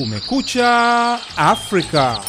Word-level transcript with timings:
Kumekucha 0.00 1.18
Afrika. 1.36 2.20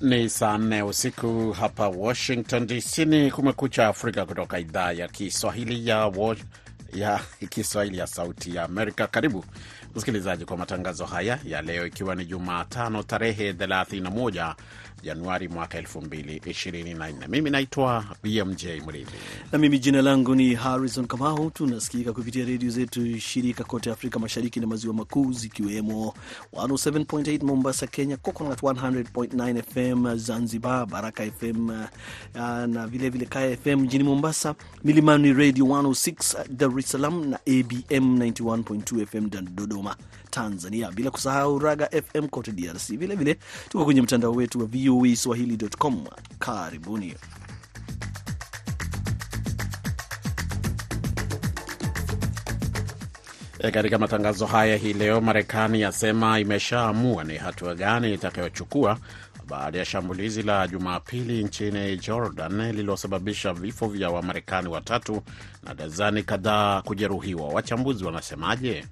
Ni 0.00 0.28
saa 0.30 0.58
nne 0.58 0.82
usiku 0.82 1.52
hapa 1.52 1.88
Washington 1.88 2.66
DC. 2.66 2.98
Ni 3.04 3.30
Kumekucha 3.30 3.86
Afrika 3.88 4.26
kutoka 4.26 4.58
idhaa 4.58 4.92
ya 4.92 5.08
Kiswahili 5.08 5.88
ya, 5.88 6.12
ya 6.94 7.20
Kiswahili 7.50 7.98
ya 7.98 8.06
Sauti 8.06 8.54
ya 8.56 8.62
Amerika. 8.64 9.06
Karibu 9.06 9.44
msikilizaji 9.94 10.44
kwa 10.44 10.56
matangazo 10.56 11.04
haya 11.04 11.38
ya 11.44 11.62
leo, 11.62 11.86
ikiwa 11.86 12.14
ni 12.14 12.24
Jumatano 12.24 13.02
tarehe 13.02 13.52
31 13.52 14.54
Januari 15.08 15.48
mwaka 15.48 15.80
2024. 15.80 17.28
Mimi 17.28 17.50
naitwa 17.50 18.04
BMJ 18.22 18.64
Mridhi 18.86 19.12
na 19.52 19.58
mimi 19.58 19.78
jina 19.78 20.02
langu 20.02 20.34
ni 20.34 20.54
Harrison 20.54 21.06
Kamau. 21.06 21.50
Tunasikika 21.50 22.12
kupitia 22.12 22.44
redio 22.44 22.70
zetu 22.70 23.18
shirika 23.18 23.64
kote 23.64 23.90
Afrika 23.90 24.18
Mashariki 24.18 24.60
na 24.60 24.66
Maziwa 24.66 24.94
Makuu, 24.94 25.32
zikiwemo 25.32 26.14
107.8 26.52 27.44
Mombasa, 27.44 27.86
Kenya, 27.86 28.16
Coconut 28.16 28.62
100.9 28.62 29.62
FM 29.62 30.16
Zanzibar, 30.18 30.86
Baraka 30.86 31.24
FM 31.30 31.70
na 32.66 32.86
vilevile 32.86 33.26
Kaya 33.26 33.56
FM 33.56 33.76
mjini 33.80 34.04
Mombasa, 34.04 34.54
Milimani 34.84 35.32
Radio 35.32 35.64
106 35.64 36.44
Dar 36.50 36.78
es 36.78 36.88
Salaam 36.90 37.30
na 37.30 37.36
ABM 37.36 38.18
91.2 38.18 39.06
FM 39.06 39.30
Dodoma, 39.54 39.96
Tanzania, 40.34 40.90
bila 40.90 41.10
kusahau 41.10 41.58
Raga 41.58 41.86
FM 41.90 42.28
kote 42.28 42.52
DRC. 42.52 42.96
Vilevile 42.98 43.36
tuko 43.68 43.84
kwenye 43.84 44.02
mtandao 44.02 44.32
wetu 44.32 44.60
wa 44.60 44.66
VOA 44.66 45.16
Swahili.com. 45.16 46.04
Karibuni. 46.38 47.14
E, 53.58 53.70
katika 53.70 53.98
matangazo 53.98 54.46
haya 54.46 54.76
hii 54.76 54.92
leo, 54.92 55.20
Marekani 55.20 55.80
yasema 55.80 56.40
imeshaamua 56.40 57.24
ni 57.24 57.36
hatua 57.36 57.74
gani 57.74 58.14
itakayochukua 58.14 58.98
baada 59.48 59.78
ya 59.78 59.84
shambulizi 59.84 60.42
la 60.42 60.68
Jumapili 60.68 61.44
nchini 61.44 61.96
Jordan 61.96 62.60
lililosababisha 62.66 63.52
vifo 63.52 63.88
vya 63.88 64.10
Wamarekani 64.10 64.68
watatu 64.68 65.22
na 65.62 65.74
dazani 65.74 66.22
kadhaa 66.22 66.82
kujeruhiwa. 66.82 67.48
Wachambuzi 67.48 68.04
wanasemaje? 68.04 68.84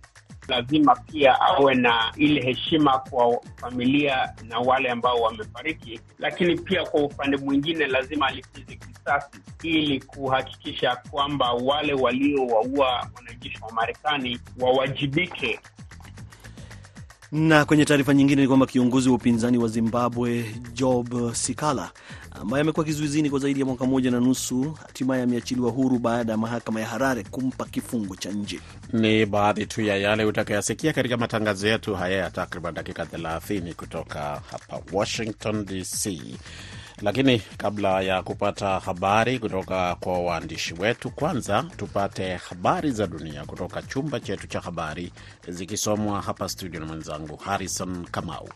Lazima 0.52 0.96
pia 0.96 1.40
awe 1.40 1.74
na 1.74 2.12
ile 2.16 2.40
heshima 2.42 2.98
kwa 2.98 3.40
familia 3.56 4.32
na 4.48 4.58
wale 4.58 4.90
ambao 4.90 5.20
wamefariki, 5.20 6.00
lakini 6.18 6.56
pia 6.58 6.84
kwa 6.84 7.02
upande 7.02 7.36
mwingine 7.36 7.86
lazima 7.86 8.26
alipize 8.26 8.76
kisasi 8.76 9.38
ili 9.62 10.00
kuhakikisha 10.00 10.96
kwamba 11.10 11.52
wale 11.52 11.94
waliowaua 11.94 13.08
wanajeshi 13.16 13.58
wa 13.62 13.72
Marekani 13.72 14.38
wawajibike. 14.60 15.60
Na 17.32 17.64
kwenye 17.64 17.84
taarifa 17.84 18.14
nyingine 18.14 18.42
ni 18.42 18.48
kwamba 18.48 18.66
kiongozi 18.66 19.08
wa 19.08 19.14
upinzani 19.14 19.58
wa 19.58 19.68
Zimbabwe 19.68 20.44
Job 20.72 21.32
Sikala 21.32 21.90
ambaye 22.42 22.60
amekuwa 22.62 22.86
kizuizini 22.86 23.30
kwa 23.30 23.38
zaidi 23.38 23.60
ya 23.60 23.66
mwaka 23.66 23.84
mmoja 23.86 24.10
na 24.10 24.20
nusu 24.20 24.72
hatimaye 24.72 25.22
ameachiliwa 25.22 25.70
huru 25.70 25.98
baada 25.98 26.32
ya 26.32 26.38
mahakama 26.38 26.80
ya 26.80 26.86
Harare 26.86 27.24
kumpa 27.30 27.64
kifungo 27.64 28.16
cha 28.16 28.30
nje. 28.30 28.60
Ni 28.92 29.26
baadhi 29.26 29.66
tu 29.66 29.82
ya 29.82 29.96
yale 29.96 30.24
utakayasikia 30.24 30.92
katika 30.92 31.16
matangazo 31.16 31.68
yetu 31.68 31.94
haya 31.94 32.16
ya 32.18 32.30
takriban 32.30 32.74
dakika 32.74 33.04
30 33.04 33.74
kutoka 33.74 34.42
hapa 34.50 34.80
Washington 34.92 35.64
DC. 35.64 36.20
Lakini 37.02 37.38
kabla 37.56 38.00
ya 38.00 38.22
kupata 38.22 38.78
habari 38.78 39.38
kutoka 39.38 39.94
kwa 39.94 40.18
waandishi 40.18 40.74
wetu, 40.74 41.10
kwanza 41.10 41.64
tupate 41.76 42.34
habari 42.36 42.90
za 42.90 43.06
dunia 43.06 43.44
kutoka 43.44 43.82
chumba 43.82 44.20
chetu 44.20 44.46
cha 44.46 44.60
habari 44.60 45.12
zikisomwa 45.48 46.20
hapa 46.22 46.48
studio 46.48 46.80
na 46.80 46.86
mwenzangu 46.86 47.36
Harrison 47.36 48.04
Kamau. 48.04 48.48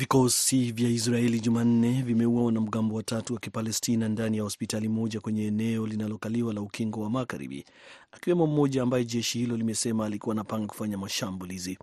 Vikosi 0.00 0.72
vya 0.72 0.88
Israeli 0.88 1.40
Jumanne 1.40 2.02
vimeua 2.02 2.44
wanamgambo 2.44 2.94
watatu 2.94 3.34
wa 3.34 3.40
Kipalestina 3.40 4.08
ndani 4.08 4.36
ya 4.36 4.42
hospitali 4.42 4.88
moja 4.88 5.20
kwenye 5.20 5.46
eneo 5.46 5.86
linalokaliwa 5.86 6.54
la 6.54 6.60
Ukingo 6.60 7.00
wa 7.00 7.10
Magharibi, 7.10 7.64
akiwemo 8.12 8.46
mmoja 8.46 8.82
ambaye 8.82 9.04
jeshi 9.04 9.38
hilo 9.38 9.56
limesema 9.56 10.06
alikuwa 10.06 10.34
anapanga 10.34 10.66
kufanya 10.66 10.98
mashambulizi. 10.98 11.78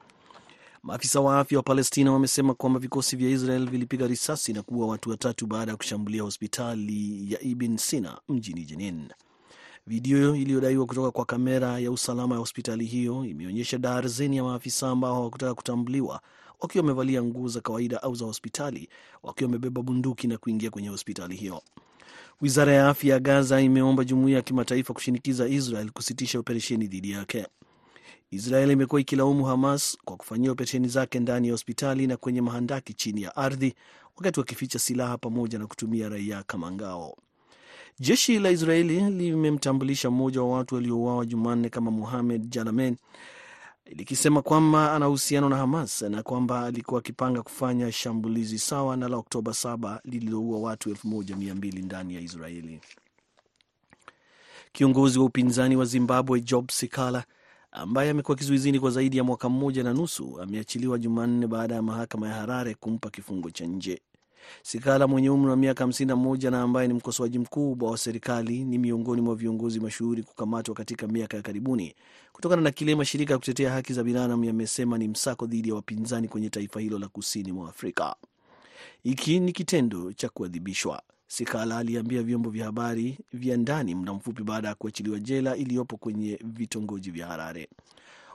Maafisa 0.83 1.19
wa 1.19 1.39
afya 1.39 1.57
wa 1.57 1.63
Palestina 1.63 2.11
wamesema 2.11 2.53
kwamba 2.53 2.79
vikosi 2.79 3.15
vya 3.15 3.29
Israel 3.29 3.69
vilipiga 3.69 4.07
risasi 4.07 4.53
na 4.53 4.61
kuua 4.61 4.87
watu 4.87 5.09
watatu 5.09 5.47
baada 5.47 5.71
ya 5.71 5.77
kushambulia 5.77 6.21
hospitali 6.23 7.33
ya 7.33 7.41
Ibn 7.41 7.77
Sina 7.77 8.17
mjini 8.29 8.65
Jenin. 8.65 9.07
Video 9.87 10.35
iliyodaiwa 10.35 10.85
kutoka 10.85 11.11
kwa 11.11 11.25
kamera 11.25 11.79
ya 11.79 11.91
usalama 11.91 12.35
ya 12.35 12.39
hospitali 12.39 12.85
hiyo 12.85 13.25
imeonyesha 13.25 13.77
darzeni 13.77 14.37
ya 14.37 14.43
maafisa 14.43 14.89
ambao 14.89 15.13
hawakutaka 15.13 15.53
kutambuliwa 15.53 16.21
wakiwa 16.59 16.81
wamevalia 16.83 17.23
nguo 17.23 17.47
za 17.47 17.61
kawaida 17.61 18.03
au 18.03 18.15
za 18.15 18.25
hospitali 18.25 18.89
wakiwa 19.23 19.47
wamebeba 19.47 19.81
bunduki 19.81 20.27
na 20.27 20.37
kuingia 20.37 20.69
kwenye 20.69 20.87
hospitali 20.89 21.35
hiyo. 21.35 21.61
Wizara 22.41 22.73
ya 22.73 22.89
afya 22.89 23.13
ya 23.13 23.19
Gaza 23.19 23.61
imeomba 23.61 24.03
jumuiya 24.03 24.37
ya 24.37 24.41
kimataifa 24.43 24.93
kushinikiza 24.93 25.47
Israel 25.47 25.91
kusitisha 25.91 26.39
operesheni 26.39 26.87
dhidi 26.87 27.11
yake. 27.11 27.47
Israel 28.31 28.71
imekuwa 28.71 29.01
ikilaumu 29.01 29.45
Hamas 29.45 29.97
kwa 30.05 30.17
kufanyia 30.17 30.51
operesheni 30.51 30.87
zake 30.87 31.19
ndani 31.19 31.47
ya 31.47 31.53
hospitali 31.53 32.07
na 32.07 32.17
kwenye 32.17 32.41
mahandaki 32.41 32.93
chini 32.93 33.21
ya 33.21 33.35
ardhi, 33.35 33.73
wakati 34.15 34.39
wakificha 34.39 34.79
silaha 34.79 35.17
pamoja 35.17 35.59
na 35.59 35.67
kutumia 35.67 36.09
raia 36.09 36.43
kama 36.43 36.71
ngao. 36.71 37.15
Jeshi 37.99 38.39
la 38.39 38.51
Israeli 38.51 38.99
limemtambulisha 39.09 40.09
mmoja 40.11 40.41
wa 40.41 40.49
watu 40.57 40.75
waliouawa 40.75 41.25
Jumanne 41.25 41.69
kama 41.69 41.91
Muhamed 41.91 42.49
Jalamen 42.49 42.95
likisema 43.89 44.41
kwamba 44.41 44.93
ana 44.93 45.07
uhusiano 45.07 45.49
na 45.49 45.55
Hamas 45.57 46.01
na 46.01 46.23
kwamba 46.23 46.65
alikuwa 46.65 46.99
akipanga 46.99 47.41
kufanya 47.43 47.91
shambulizi 47.91 48.59
sawa 48.59 48.97
na 48.97 49.07
la 49.07 49.17
Oktoba 49.17 49.51
7 49.51 49.99
lililoua 50.03 50.59
watu 50.59 50.89
1200 50.91 51.85
ndani 51.85 52.15
ya 52.15 52.21
Israeli. 52.21 52.79
Kiongozi 54.71 55.19
wa 55.19 55.25
upinzani 55.25 55.75
wa 55.75 55.85
Zimbabwe 55.85 56.41
Job 56.41 56.71
Sikala 56.71 57.23
ambaye 57.71 58.09
amekuwa 58.09 58.37
kizuizini 58.37 58.79
kwa 58.79 58.91
zaidi 58.91 59.17
ya 59.17 59.23
mwaka 59.23 59.49
mmoja 59.49 59.83
na 59.83 59.93
nusu 59.93 60.41
ameachiliwa 60.41 60.97
Jumanne 60.99 61.47
baada 61.47 61.75
ya 61.75 61.81
mahakama 61.81 62.27
ya 62.27 62.33
Harare 62.33 62.73
kumpa 62.75 63.09
kifungo 63.09 63.51
cha 63.51 63.65
nje. 63.65 64.01
Sikala 64.63 65.07
mwenye 65.07 65.29
umri 65.29 65.49
wa 65.49 65.55
miaka 65.57 65.85
51 65.85 66.51
na 66.51 66.61
ambaye 66.61 66.87
ni 66.87 66.93
mkosoaji 66.93 67.39
mkubwa 67.39 67.91
wa 67.91 67.97
serikali 67.97 68.63
ni 68.65 68.77
miongoni 68.77 69.21
mwa 69.21 69.35
viongozi 69.35 69.79
mashuhuri 69.79 70.23
kukamatwa 70.23 70.75
katika 70.75 71.07
miaka 71.07 71.37
ya 71.37 71.43
karibuni 71.43 71.95
kutokana 72.31 72.61
na 72.61 72.71
kile 72.71 72.95
mashirika 72.95 73.33
ya 73.33 73.39
kutetea 73.39 73.71
haki 73.71 73.93
za 73.93 74.03
binadamu 74.03 74.43
yamesema 74.45 74.97
ni 74.97 75.07
msako 75.07 75.45
dhidi 75.45 75.69
ya 75.69 75.75
wapinzani 75.75 76.27
kwenye 76.27 76.49
taifa 76.49 76.79
hilo 76.79 76.99
la 76.99 77.07
kusini 77.07 77.51
mwa 77.51 77.69
Afrika. 77.69 78.15
Hiki 79.03 79.39
ni 79.39 79.51
kitendo 79.51 80.13
cha 80.13 80.29
kuadhibishwa, 80.29 81.01
Sikala 81.27 81.77
aliambia 81.77 82.23
vyombo 82.23 82.49
vya 82.49 82.65
habari 82.65 83.17
vya 83.33 83.57
ndani 83.57 83.95
muda 83.95 84.13
mfupi 84.13 84.43
baada 84.43 84.67
ya 84.67 84.75
kuachiliwa 84.75 85.19
jela 85.19 85.55
iliyopo 85.55 85.97
kwenye 85.97 86.39
vitongoji 86.43 87.11
vya 87.11 87.27
Harare. 87.27 87.69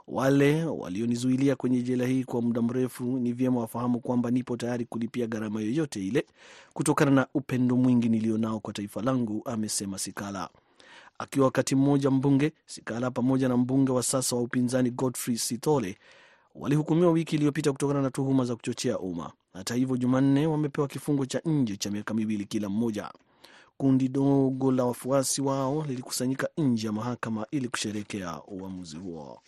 Wale 0.07 0.63
walionizuilia 0.65 1.55
kwenye 1.55 1.81
jela 1.81 2.05
hii 2.05 2.23
kwa 2.23 2.41
muda 2.41 2.61
mrefu 2.61 3.03
ni 3.03 3.33
vyema 3.33 3.59
wafahamu 3.59 3.99
kwamba 3.99 4.31
nipo 4.31 4.57
tayari 4.57 4.85
kulipia 4.85 5.27
gharama 5.27 5.61
yoyote 5.61 6.07
ile 6.07 6.25
kutokana 6.73 7.11
na 7.11 7.27
upendo 7.33 7.75
mwingi 7.77 8.09
nilionao 8.09 8.59
kwa 8.59 8.73
taifa 8.73 9.01
langu, 9.01 9.41
amesema 9.45 9.99
Sikala. 9.99 10.49
Akiwa 11.19 11.45
wakati 11.45 11.75
mmoja 11.75 12.11
mbunge, 12.11 12.53
Sikala 12.65 13.11
pamoja 13.11 13.49
na 13.49 13.57
mbunge 13.57 13.91
wa 13.91 14.03
sasa 14.03 14.35
wa 14.35 14.41
upinzani 14.41 14.91
Godfrey 14.91 15.37
Sithole 15.37 15.97
walihukumiwa 16.55 17.11
wiki 17.11 17.35
iliyopita 17.35 17.71
kutokana 17.71 18.01
na 18.01 18.11
tuhuma 18.11 18.45
za 18.45 18.55
kuchochea 18.55 18.99
umma. 18.99 19.31
Hata 19.53 19.75
hivyo, 19.75 19.97
Jumanne 19.97 20.47
wamepewa 20.47 20.87
kifungo 20.87 21.25
cha 21.25 21.41
nje 21.45 21.77
cha 21.77 21.91
miaka 21.91 22.13
miwili 22.13 22.45
kila 22.45 22.69
mmoja. 22.69 23.11
Kundi 23.77 24.09
dogo 24.09 24.71
la 24.71 24.85
wafuasi 24.85 25.41
wao 25.41 25.85
lilikusanyika 25.87 26.49
nje 26.57 26.87
ya 26.87 26.93
mahakama 26.93 27.45
ili 27.51 27.67
kusherekea 27.69 28.41
uamuzi 28.47 28.97
huo. 28.97 29.39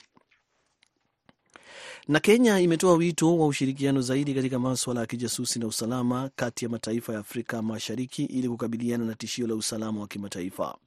Na 2.08 2.20
Kenya 2.20 2.60
imetoa 2.60 2.94
wito 2.94 3.38
wa 3.38 3.48
ushirikiano 3.48 4.02
zaidi 4.02 4.34
katika 4.34 4.60
maswala 4.60 5.00
ya 5.02 5.06
kijasusi 5.08 5.60
na 5.60 5.68
usalama 5.68 6.30
kati 6.36 6.66
ya 6.66 6.70
mataifa 6.70 7.14
ya 7.14 7.20
Afrika 7.20 7.62
Mashariki 7.62 8.24
ili 8.26 8.50
kukabiliana 8.50 9.06
na 9.06 9.16
tishio 9.16 9.48
la 9.48 9.56
usalama 9.56 10.02
wa 10.02 10.08
kimataifa. 10.08 10.78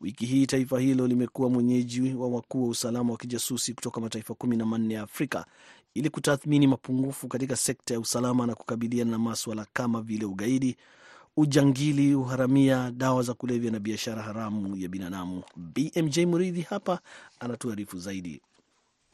Wiki 0.00 0.26
hii 0.26 0.46
taifa 0.46 0.80
hilo 0.80 1.06
limekuwa 1.06 1.50
mwenyeji 1.50 2.14
wa 2.14 2.28
wakuu 2.28 2.62
wa 2.62 2.68
usalama 2.68 3.12
wa 3.12 3.18
kijasusi 3.18 3.74
kutoka 3.74 4.00
mataifa 4.00 4.34
kumi 4.34 4.56
na 4.56 4.66
manne 4.66 4.94
ya 4.94 5.02
Afrika 5.02 5.46
ili 5.94 6.10
kutathmini 6.10 6.66
mapungufu 6.66 7.28
katika 7.28 7.56
sekta 7.56 7.94
ya 7.94 8.00
usalama 8.00 8.46
na 8.46 8.54
kukabiliana 8.54 9.10
na 9.10 9.18
maswala 9.18 9.66
kama 9.72 10.02
vile 10.02 10.24
ugaidi, 10.24 10.76
ujangili, 11.36 12.14
uharamia, 12.14 12.90
dawa 12.96 13.22
za 13.22 13.34
kulevya 13.34 13.70
na 13.70 13.80
biashara 13.80 14.22
haramu 14.22 14.76
ya 14.76 14.88
binadamu. 14.88 15.42
BMJ 15.56 16.18
Muridhi 16.18 16.60
hapa 16.60 17.00
anatuarifu 17.40 17.98
zaidi. 17.98 18.40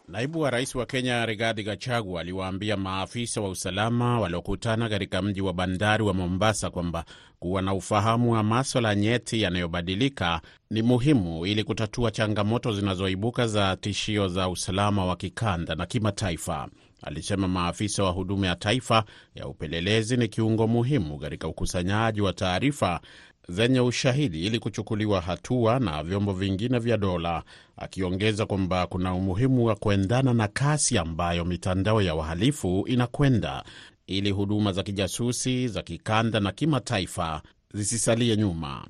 Naibu 0.08 0.40
wa 0.40 0.50
rais 0.50 0.74
wa 0.74 0.86
Kenya 0.86 1.26
Rigathi 1.26 1.62
Gachagua 1.62 2.20
aliwaambia 2.20 2.76
maafisa 2.76 3.40
wa 3.40 3.48
usalama 3.48 4.20
waliokutana 4.20 4.88
katika 4.88 5.22
mji 5.22 5.40
wa 5.40 5.52
bandari 5.52 6.02
wa 6.04 6.14
Mombasa 6.14 6.70
kwamba 6.70 7.04
kuwa 7.38 7.62
na 7.62 7.74
ufahamu 7.74 8.32
wa 8.32 8.42
maswala 8.42 8.94
nyeti 8.94 9.42
yanayobadilika 9.42 10.40
ni 10.70 10.82
muhimu 10.82 11.46
ili 11.46 11.64
kutatua 11.64 12.10
changamoto 12.10 12.72
zinazoibuka 12.72 13.46
za 13.46 13.76
tishio 13.76 14.28
za 14.28 14.48
usalama 14.48 15.04
wa 15.06 15.16
kikanda 15.16 15.74
na 15.74 15.86
kimataifa. 15.86 16.68
Alisema 17.02 17.48
maafisa 17.48 18.04
wa 18.04 18.10
huduma 18.10 18.46
ya 18.46 18.56
taifa 18.56 19.04
ya 19.34 19.48
upelelezi 19.48 20.16
ni 20.16 20.28
kiungo 20.28 20.66
muhimu 20.66 21.18
katika 21.18 21.48
ukusanyaji 21.48 22.20
wa 22.20 22.32
taarifa 22.32 23.00
zenye 23.48 23.80
ushahidi 23.80 24.46
ili 24.46 24.58
kuchukuliwa 24.58 25.20
hatua 25.20 25.78
na 25.78 26.02
vyombo 26.02 26.32
vingine 26.32 26.78
vya 26.78 26.96
dola, 26.96 27.42
akiongeza 27.76 28.46
kwamba 28.46 28.86
kuna 28.86 29.14
umuhimu 29.14 29.64
wa 29.64 29.74
kuendana 29.76 30.34
na 30.34 30.48
kasi 30.48 30.98
ambayo 30.98 31.44
mitandao 31.44 32.02
ya 32.02 32.14
wahalifu 32.14 32.84
inakwenda 32.88 33.64
ili 34.06 34.30
huduma 34.30 34.72
za 34.72 34.82
kijasusi 34.82 35.68
za 35.68 35.82
kikanda 35.82 36.40
na 36.40 36.52
kimataifa 36.52 37.42
zisisalie 37.74 38.36
nyuma. 38.36 38.86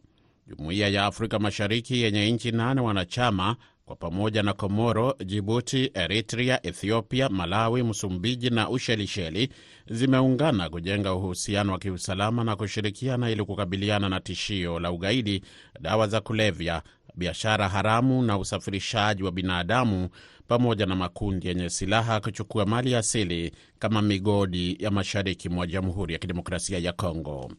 Jumuiya 0.46 0.88
ya 0.88 1.06
Afrika 1.06 1.38
Mashariki 1.38 2.02
yenye 2.02 2.30
nchi 2.32 2.52
nane 2.52 2.80
wanachama 2.80 3.56
kwa 3.86 3.96
pamoja 3.96 4.42
na 4.42 4.52
Komoro, 4.52 5.14
Jibuti, 5.24 5.90
Eritrea, 5.94 6.66
Ethiopia, 6.66 7.28
Malawi, 7.28 7.82
Msumbiji 7.82 8.50
na 8.50 8.68
Ushelisheli 8.70 9.48
zimeungana 9.90 10.68
kujenga 10.70 11.14
uhusiano 11.14 11.72
wa 11.72 11.78
kiusalama 11.78 12.44
na 12.44 12.56
kushirikiana 12.56 13.30
ili 13.30 13.44
kukabiliana 13.44 14.08
na 14.08 14.20
tishio 14.20 14.80
la 14.80 14.90
ugaidi, 14.92 15.42
dawa 15.80 16.06
za 16.06 16.20
kulevya, 16.20 16.82
biashara 17.14 17.68
haramu 17.68 18.22
na 18.22 18.38
usafirishaji 18.38 19.22
wa 19.22 19.32
binadamu 19.32 20.08
pamoja 20.48 20.86
na 20.86 20.96
makundi 20.96 21.48
yenye 21.48 21.70
silaha 21.70 22.20
kuchukua 22.20 22.66
mali 22.66 22.94
asili 22.94 23.52
kama 23.78 24.02
migodi 24.02 24.76
ya 24.80 24.90
mashariki 24.90 25.48
mwa 25.48 25.66
Jamhuri 25.66 26.12
ya 26.12 26.18
Kidemokrasia 26.18 26.78
ya 26.78 26.92
Kongo. 26.92 27.52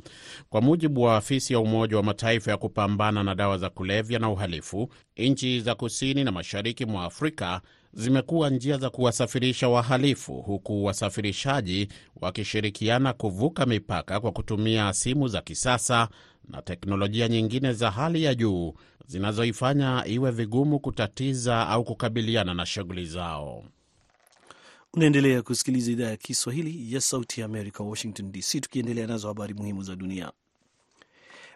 Kwa 0.49 0.61
mujibu 0.61 1.01
wa 1.01 1.17
afisi 1.17 1.53
ya 1.53 1.59
Umoja 1.59 1.97
wa 1.97 2.03
Mataifa 2.03 2.51
ya 2.51 2.57
kupambana 2.57 3.23
na 3.23 3.35
dawa 3.35 3.57
za 3.57 3.69
kulevya 3.69 4.19
na 4.19 4.29
uhalifu, 4.29 4.89
nchi 5.17 5.59
za 5.61 5.75
kusini 5.75 6.23
na 6.23 6.31
mashariki 6.31 6.85
mwa 6.85 7.03
Afrika 7.05 7.61
zimekuwa 7.93 8.49
njia 8.49 8.77
za 8.77 8.89
kuwasafirisha 8.89 9.69
wahalifu, 9.69 10.33
huku 10.41 10.85
wasafirishaji 10.85 11.87
wakishirikiana 12.21 13.13
kuvuka 13.13 13.65
mipaka 13.65 14.19
kwa 14.19 14.31
kutumia 14.31 14.93
simu 14.93 15.27
za 15.27 15.41
kisasa 15.41 16.07
na 16.49 16.61
teknolojia 16.61 17.27
nyingine 17.27 17.73
za 17.73 17.91
hali 17.91 18.23
ya 18.23 18.35
juu 18.35 18.73
zinazoifanya 19.07 20.03
iwe 20.07 20.31
vigumu 20.31 20.79
kutatiza 20.79 21.67
au 21.67 21.83
kukabiliana 21.83 22.53
na 22.53 22.65
shughuli 22.65 23.05
zao. 23.05 23.63
Unaendelea 24.93 25.41
kusikiliza 25.41 25.91
idhaa 25.91 26.09
ya 26.09 26.17
Kiswahili 26.17 26.93
ya 26.93 27.01
Sauti 27.01 27.39
ya 27.41 27.45
Amerika, 27.45 27.83
Washington 27.83 28.31
DC, 28.31 28.59
tukiendelea 28.61 29.07
nazo 29.07 29.27
habari 29.27 29.53
muhimu 29.53 29.83
za 29.83 29.95
dunia. 29.95 30.31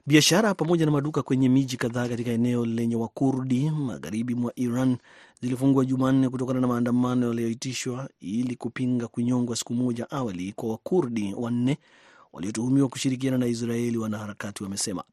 Biashara 0.07 0.53
pamoja 0.53 0.85
na 0.85 0.91
maduka 0.91 1.21
kwenye 1.21 1.49
miji 1.49 1.77
kadhaa 1.77 2.07
katika 2.09 2.31
eneo 2.31 2.65
lenye 2.65 2.95
Wakurdi 2.95 3.69
magharibi 3.71 4.35
mwa 4.35 4.53
Iran 4.55 4.97
zilifungwa 5.41 5.85
Jumanne 5.85 6.29
kutokana 6.29 6.59
na 6.59 6.67
maandamano 6.67 7.27
yaliyoitishwa 7.27 8.09
ili 8.19 8.55
kupinga 8.55 9.07
kunyongwa 9.07 9.55
siku 9.55 9.73
moja 9.73 10.09
awali 10.11 10.53
kwa 10.53 10.69
Wakurdi 10.69 11.33
wanne 11.37 11.77
waliotuhumiwa 12.33 12.87
kushirikiana 12.89 13.37
na 13.37 13.47
Israeli, 13.47 13.97
wanaharakati 13.97 14.63
wamesema. 14.63 15.03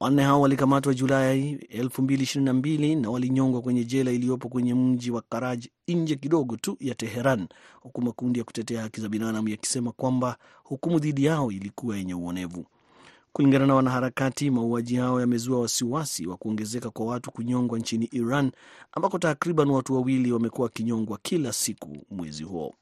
Wanne 0.00 0.22
hao 0.22 0.40
walikamatwa 0.40 0.94
Julai 0.94 1.54
2022 1.54 3.00
na 3.00 3.10
walinyongwa 3.10 3.62
kwenye 3.62 3.84
jela 3.84 4.10
iliyopo 4.10 4.48
kwenye 4.48 4.74
mji 4.74 5.10
wa 5.10 5.22
Karaj 5.22 5.66
nje 5.88 6.16
kidogo 6.16 6.56
tu 6.56 6.76
ya 6.80 6.94
Teheran, 6.94 7.48
huku 7.80 8.02
makundi 8.02 8.38
ya 8.38 8.44
kutetea 8.44 8.82
haki 8.82 9.00
za 9.00 9.08
binadamu 9.08 9.48
yakisema 9.48 9.92
kwamba 9.92 10.36
hukumu 10.64 10.98
dhidi 10.98 11.24
yao 11.24 11.52
ilikuwa 11.52 11.96
yenye 11.96 12.14
uonevu. 12.14 12.66
Kulingana 13.32 13.66
na 13.66 13.74
wanaharakati, 13.74 14.50
mauaji 14.50 14.96
hao 14.96 15.20
yamezua 15.20 15.60
wasiwasi 15.60 16.26
wa 16.26 16.36
kuongezeka 16.36 16.90
kwa 16.90 17.06
watu 17.06 17.30
kunyongwa 17.30 17.78
nchini 17.78 18.04
Iran, 18.12 18.50
ambako 18.92 19.18
takriban 19.18 19.70
watu 19.70 19.94
wawili 19.94 20.32
wamekuwa 20.32 20.64
wakinyongwa 20.66 21.18
kila 21.22 21.52
siku 21.52 21.96
mwezi 22.10 22.42
huo. 22.42 22.74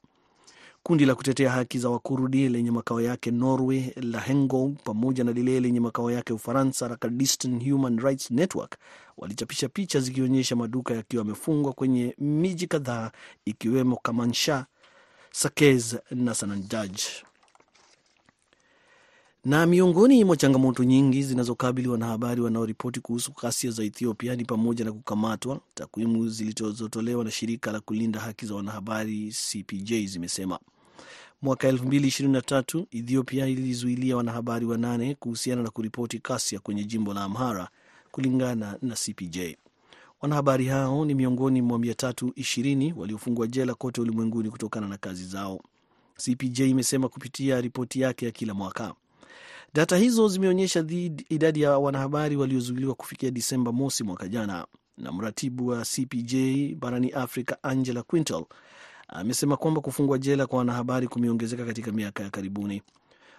Kundi 0.89 1.05
la 1.07 1.15
kutetea 1.15 1.51
haki 1.51 1.79
za 1.79 1.89
Wakurdi 1.91 2.49
lenye 2.49 2.71
makao 2.71 3.01
yake 3.01 3.31
Norway 3.31 3.93
la 4.03 4.21
Hengo 4.21 4.73
pamoja 4.85 5.25
na 5.25 5.33
lile 5.33 5.61
lenye 5.61 5.81
makao 5.81 6.11
yake 6.11 6.33
Ufaransa 6.33 6.89
la 6.89 6.97
Kurdistan 6.97 7.71
Human 7.71 7.99
Rights 8.01 8.31
Network 8.31 8.77
walichapisha 9.17 9.69
picha 9.69 10.01
zikionyesha 10.01 10.57
maduka 10.57 10.95
yakiwa 10.95 11.21
yamefungwa 11.21 11.73
kwenye 11.73 12.15
miji 12.19 12.67
kadhaa 12.67 13.11
ikiwemo 13.45 13.97
Kamansha, 13.97 14.67
Sakez 15.33 15.97
na 16.11 16.35
Sanandaj. 16.35 16.97
Na 19.45 19.67
miongoni 19.67 20.25
mwa 20.25 20.37
changamoto 20.37 20.85
nyingi 20.85 21.23
zinazokabili 21.23 21.89
wanahabari 21.89 22.41
wanaoripoti 22.41 23.01
kuhusu 23.01 23.33
ghasia 23.43 23.71
za 23.71 23.85
Ethiopia 23.85 24.37
ni 24.37 24.45
pamoja 24.45 24.85
na 24.85 24.93
kukamatwa. 24.93 25.61
Takwimu 25.75 26.29
zilizotolewa 26.29 27.25
na 27.25 27.31
shirika 27.31 27.73
la 27.73 27.81
kulinda 27.81 28.21
haki 28.21 28.47
za 28.47 28.55
wanahabari 28.55 29.35
CPJ 29.51 29.93
zimesema 30.07 30.59
mwaka 31.43 31.71
2023 31.73 32.85
Ethiopia 32.91 33.47
ilizuilia 33.47 34.17
wanahabari 34.17 34.67
wanane 34.67 35.15
kuhusiana 35.15 35.63
na 35.63 35.71
kuripoti 35.71 36.19
kasia 36.19 36.59
kwenye 36.61 36.85
jimbo 36.85 37.15
la 37.15 37.25
Amhara, 37.25 37.69
kulingana 38.11 38.79
na 38.83 38.95
CPJ. 38.95 39.39
Wanahabari 40.23 40.67
hao 40.67 41.05
ni 41.05 41.15
miongoni 41.15 41.63
mwa 41.63 41.79
320 41.79 42.93
waliofungwa 42.97 43.47
jela 43.47 43.75
kote 43.75 44.01
ulimwenguni 44.01 44.51
kutokana 44.51 44.89
na 44.89 44.97
kazi 44.97 45.25
zao, 45.25 45.61
CPJ 46.17 46.59
imesema 46.61 47.09
kupitia 47.09 47.61
ripoti 47.61 48.01
yake 48.01 48.27
ya 48.27 48.31
kila 48.33 48.55
mwaka. 48.55 48.95
Data 49.75 49.97
hizo 49.97 50.29
zimeonyesha 50.29 50.85
idadi 51.29 51.61
ya 51.63 51.79
wanahabari 51.79 52.37
waliozuiliwa 52.37 52.95
kufikia 52.95 53.31
Disemba 53.31 53.73
mosi 53.73 54.05
mwaka 54.05 54.29
jana, 54.29 54.67
na 54.99 55.13
mratibu 55.13 55.67
wa 55.67 55.85
CPJ 55.85 56.35
barani 56.79 57.11
Afrika 57.11 57.63
Angela 57.63 58.03
Quintal 58.03 58.45
amesema 59.09 59.57
kwamba 59.57 59.81
kufungwa 59.81 60.19
jela 60.19 60.47
kwa 60.47 60.59
wanahabari 60.59 61.09
kumeongezeka 61.09 61.65
katika 61.65 61.93
miaka 61.93 62.23
ya 62.23 62.31
karibuni, 62.31 62.83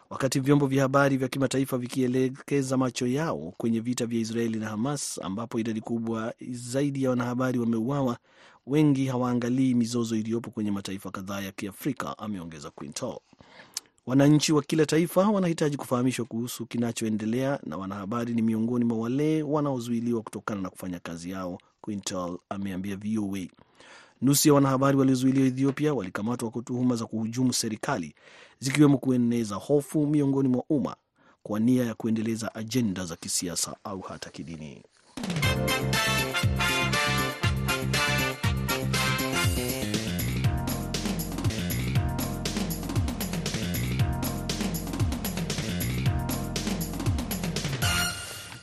wakati 0.10 0.40
vyombo 0.40 0.68
vya 0.68 0.82
habari 0.84 1.18
vya 1.18 1.28
kimataifa 1.28 1.78
vikielekeza 1.78 2.78
macho 2.78 3.08
yao 3.08 3.54
kwenye 3.58 3.80
vita 3.80 4.06
vya 4.06 4.20
Israeli 4.20 4.60
na 4.60 4.70
Hamas 4.70 5.20
ambapo 5.24 5.60
idadi 5.60 5.82
kubwa 5.82 6.34
zaidi 6.52 7.04
ya 7.04 7.10
wanahabari 7.10 7.60
wameuawa. 7.60 8.18
Wengi 8.68 9.06
hawaangalii 9.06 9.74
mizozo 9.74 10.16
iliyopo 10.16 10.52
kwenye 10.52 10.72
mataifa 10.72 11.12
kadhaa 11.12 11.42
ya 11.42 11.52
Kiafrika, 11.52 12.18
ameongeza 12.18 12.70
Quintal. 12.72 13.18
Wananchi 14.06 14.54
wa 14.54 14.62
kila 14.62 14.86
taifa 14.86 15.30
wanahitaji 15.30 15.78
kufahamishwa 15.78 16.26
kuhusu 16.26 16.66
kinachoendelea 16.66 17.60
na 17.64 17.78
wanahabari 17.78 18.34
ni 18.34 18.42
miongoni 18.42 18.86
mwa 18.86 18.98
wale 18.98 19.44
wanaozuiliwa 19.44 20.22
kutokana 20.22 20.62
na 20.62 20.70
kufanya 20.70 21.00
kazi 21.00 21.30
yao, 21.32 21.58
Quintal 21.82 22.38
ameambia 22.50 22.96
VOA. 22.98 23.48
Nusu 24.22 24.48
ya 24.48 24.54
wanahabari 24.54 24.98
waliozuiliwa 24.98 25.48
Ethiopia 25.48 25.94
walikamatwa 25.94 26.50
kwa 26.52 26.62
tuhuma 26.62 26.96
za 26.96 27.06
kuhujumu 27.06 27.54
serikali, 27.54 28.16
zikiwemo 28.60 28.98
kueneza 28.98 29.56
hofu 29.56 30.08
miongoni 30.08 30.50
mwa 30.50 30.64
umma 30.70 30.96
kwa 31.44 31.60
nia 31.60 31.86
ya 31.86 31.94
kuendeleza 31.94 32.56
ajenda 32.56 33.06
za 33.06 33.16
kisiasa 33.16 33.76
au 33.84 34.00
hata 34.02 34.30
kidini. 34.30 34.84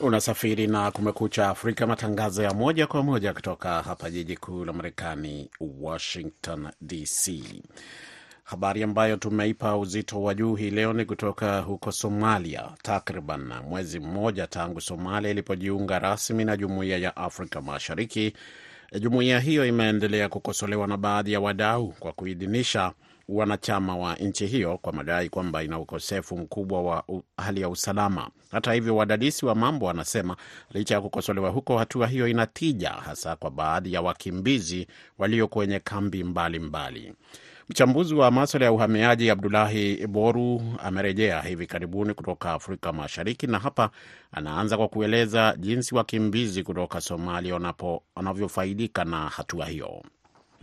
Unasafiri 0.06 0.66
na 0.66 0.90
Kumekucha 0.90 1.48
Afrika, 1.48 1.86
matangazo 1.86 2.42
ya 2.42 2.54
moja 2.54 2.86
kwa 2.86 3.02
moja 3.02 3.32
kutoka 3.32 3.82
hapa 3.82 4.10
jiji 4.10 4.36
kuu 4.36 4.64
la 4.64 4.72
Marekani, 4.72 5.50
Washington 5.80 6.68
DC. 6.80 7.42
Habari 8.44 8.82
ambayo 8.82 9.16
tumeipa 9.16 9.76
uzito 9.76 10.22
wa 10.22 10.34
juu 10.34 10.54
hii 10.54 10.70
leo 10.70 10.92
ni 10.92 11.04
kutoka 11.04 11.60
huko 11.60 11.92
Somalia. 11.92 12.68
Takriban 12.82 13.52
mwezi 13.68 14.00
mmoja 14.00 14.46
tangu 14.46 14.80
Somalia 14.80 15.30
ilipojiunga 15.30 15.98
rasmi 15.98 16.44
na 16.44 16.56
Jumuiya 16.56 16.98
ya 16.98 17.16
Afrika 17.16 17.60
Mashariki, 17.62 18.32
jumuiya 19.00 19.40
hiyo 19.40 19.66
imeendelea 19.66 20.28
kukosolewa 20.28 20.86
na 20.86 20.96
baadhi 20.96 21.32
ya 21.32 21.40
wadau 21.40 21.88
kwa 21.92 22.12
kuidhinisha 22.12 22.92
wanachama 23.28 23.96
wa 23.96 24.14
nchi 24.16 24.46
hiyo 24.46 24.78
kwa 24.78 24.92
madai 24.92 25.28
kwamba 25.28 25.62
ina 25.62 25.78
ukosefu 25.78 26.38
mkubwa 26.38 26.82
wa 26.82 27.04
hali 27.36 27.60
ya 27.60 27.68
usalama. 27.68 28.30
Hata 28.50 28.72
hivyo, 28.72 28.96
wadadisi 28.96 29.46
wa 29.46 29.54
mambo 29.54 29.86
wanasema 29.86 30.36
licha 30.74 30.94
ya 30.94 31.00
kukosolewa 31.00 31.50
huko, 31.50 31.78
hatua 31.78 32.06
hiyo 32.06 32.28
ina 32.28 32.46
tija, 32.46 32.90
hasa 32.90 33.36
kwa 33.36 33.50
baadhi 33.50 33.92
ya 33.92 34.02
wakimbizi 34.02 34.86
walio 35.18 35.48
kwenye 35.48 35.78
kambi 35.80 36.24
mbalimbali 36.24 37.00
mbali. 37.00 37.14
Mchambuzi 37.68 38.14
wa 38.14 38.30
maswala 38.30 38.66
ya 38.66 38.72
uhamiaji 38.72 39.30
Abdulahi 39.30 40.06
Boru 40.06 40.62
amerejea 40.82 41.42
hivi 41.42 41.66
karibuni 41.66 42.14
kutoka 42.14 42.52
Afrika 42.52 42.92
Mashariki, 42.92 43.46
na 43.46 43.58
hapa 43.58 43.90
anaanza 44.32 44.76
kwa 44.76 44.88
kueleza 44.88 45.54
jinsi 45.58 45.94
wakimbizi 45.94 46.62
kutoka 46.62 47.00
Somalia 47.00 47.60
wanavyofaidika 48.16 49.04
na 49.04 49.28
hatua 49.28 49.66
hiyo. 49.66 50.02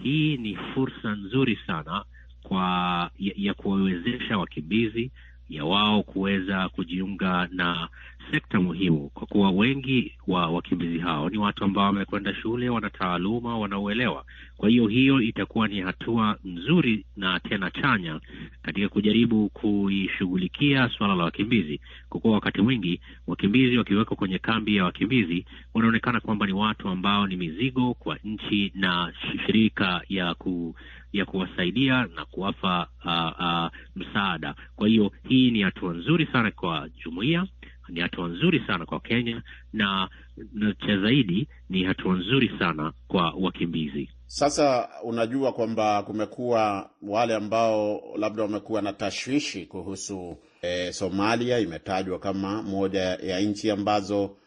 hii 0.03 0.37
ni 0.37 0.55
fursa 0.73 1.09
nzuri 1.11 1.59
sana 1.67 2.03
kwa 2.43 3.09
ya, 3.19 3.33
ya 3.35 3.53
kuwawezesha 3.53 4.37
wakimbizi 4.37 5.11
ya 5.49 5.65
wao 5.65 6.03
kuweza 6.03 6.69
kujiunga 6.69 7.47
na 7.51 7.89
sekta 8.31 8.59
muhimu, 8.61 9.09
kwa 9.09 9.27
kuwa 9.27 9.51
wengi 9.51 10.11
wa 10.27 10.47
wakimbizi 10.47 10.99
hao 10.99 11.29
ni 11.29 11.37
watu 11.37 11.63
ambao 11.63 11.85
wamekwenda 11.85 12.35
shule, 12.35 12.69
wana 12.69 12.89
taaluma, 12.89 13.57
wanauelewa. 13.57 14.25
Kwa 14.57 14.69
hiyo 14.69 14.87
hiyo 14.87 15.21
itakuwa 15.21 15.67
ni 15.67 15.81
hatua 15.81 16.37
nzuri 16.45 17.05
na 17.17 17.39
tena 17.39 17.71
chanya 17.71 18.19
katika 18.61 18.89
kujaribu 18.89 19.49
kuishughulikia 19.49 20.89
suala 20.89 21.15
la 21.15 21.23
wakimbizi, 21.23 21.79
kwa 22.09 22.19
kuwa 22.19 22.33
wakati 22.33 22.61
mwingi 22.61 23.01
wakimbizi 23.27 23.77
wakiwekwa 23.77 24.17
kwenye 24.17 24.39
kambi 24.39 24.75
ya 24.75 24.83
wakimbizi 24.83 25.45
wanaonekana 25.73 26.19
kwamba 26.19 26.45
ni 26.45 26.53
watu 26.53 26.89
ambao 26.89 27.27
ni 27.27 27.35
mizigo 27.35 27.93
kwa 27.93 28.17
nchi 28.23 28.71
na 28.75 29.13
shirika 29.45 30.01
ya 30.09 30.33
ku 30.33 30.75
ya 31.13 31.25
kuwasaidia 31.25 32.07
na 32.15 32.25
kuwapa 32.25 32.87
uh, 33.05 33.45
uh, 33.45 33.69
msaada. 33.95 34.55
Kwa 34.75 34.87
hiyo 34.87 35.11
hii 35.27 35.51
ni 35.51 35.61
hatua 35.61 35.93
nzuri 35.93 36.25
sana 36.25 36.51
kwa 36.51 36.89
jumuiya, 37.03 37.45
ni 37.89 37.99
hatua 37.99 38.27
nzuri 38.27 38.63
sana 38.67 38.85
kwa 38.85 38.99
Kenya 38.99 39.43
na, 39.73 40.09
na 40.53 40.73
cha 40.73 40.97
zaidi 40.97 41.47
ni 41.69 41.83
hatua 41.83 42.15
nzuri 42.15 42.51
sana 42.59 42.93
kwa 43.07 43.33
wakimbizi. 43.39 44.09
Sasa 44.25 44.89
unajua 45.03 45.53
kwamba 45.53 46.03
kumekuwa 46.03 46.89
wale 47.01 47.35
ambao 47.35 48.01
labda 48.17 48.43
wamekuwa 48.43 48.81
na 48.81 48.93
tashwishi 48.93 49.65
kuhusu 49.65 50.37
eh, 50.61 50.93
Somalia 50.93 51.59
imetajwa 51.59 52.19
kama 52.19 52.63
moja 52.63 53.01
ya 53.01 53.39
nchi 53.39 53.71
ambazo 53.71 54.37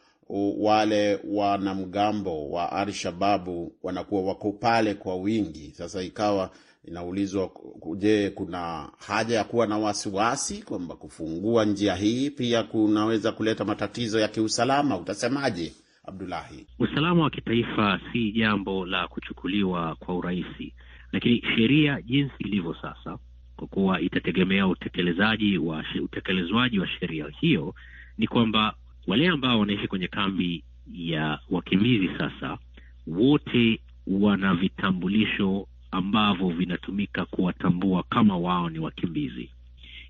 wale 0.59 1.21
wanamgambo 1.25 2.51
wa 2.51 2.73
Al-Shababu 2.73 3.73
wanakuwa 3.83 4.23
wako 4.23 4.53
pale 4.53 4.95
kwa 4.95 5.17
wingi. 5.17 5.71
Sasa 5.75 6.03
ikawa 6.03 6.51
inaulizwa, 6.87 7.51
je, 7.97 8.31
kuna 8.31 8.89
haja 8.99 9.37
ya 9.37 9.45
kuwa 9.45 9.67
na 9.67 9.79
wasiwasi 9.79 10.63
kwamba 10.63 10.97
kufungua 10.97 11.65
njia 11.65 11.95
hii 11.95 12.31
pia 12.31 12.63
kunaweza 12.63 13.33
kuleta 13.33 13.65
matatizo 13.65 14.21
ya 14.21 14.29
kiusalama? 14.29 14.97
Utasemaje, 14.99 15.73
Abdulahi? 16.05 16.67
Usalama 16.79 17.23
wa 17.23 17.31
kitaifa 17.31 18.01
si 18.13 18.33
jambo 18.33 18.87
la 18.87 19.09
kuchukuliwa 19.09 19.95
kwa 19.95 20.15
urahisi, 20.17 20.75
lakini 21.13 21.43
sheria 21.57 22.03
jinsi 22.03 22.35
ilivyo 22.39 22.75
sasa, 22.75 23.19
kwa 23.57 23.67
kuwa 23.67 24.01
itategemea 24.01 24.67
utekelezaji 24.67 25.59
wa 25.59 25.85
utekelezwaji 26.05 26.79
wa 26.79 26.89
sheria 26.89 27.27
hiyo, 27.41 27.75
ni 28.19 28.27
kwamba 28.27 28.75
wale 29.07 29.29
ambao 29.29 29.61
wanaishi 29.61 29.89
kwenye 29.89 30.09
kambi 30.09 30.65
ya 30.93 31.39
wakimbizi 31.51 32.09
sasa 32.19 32.59
wote 33.07 33.81
wana 34.07 34.55
vitambulisho 34.55 35.69
ambavyo 35.91 36.49
vinatumika 36.49 37.25
kuwatambua 37.25 38.03
kama 38.03 38.37
wao 38.37 38.71
ni 38.71 38.79
wakimbizi. 38.79 39.51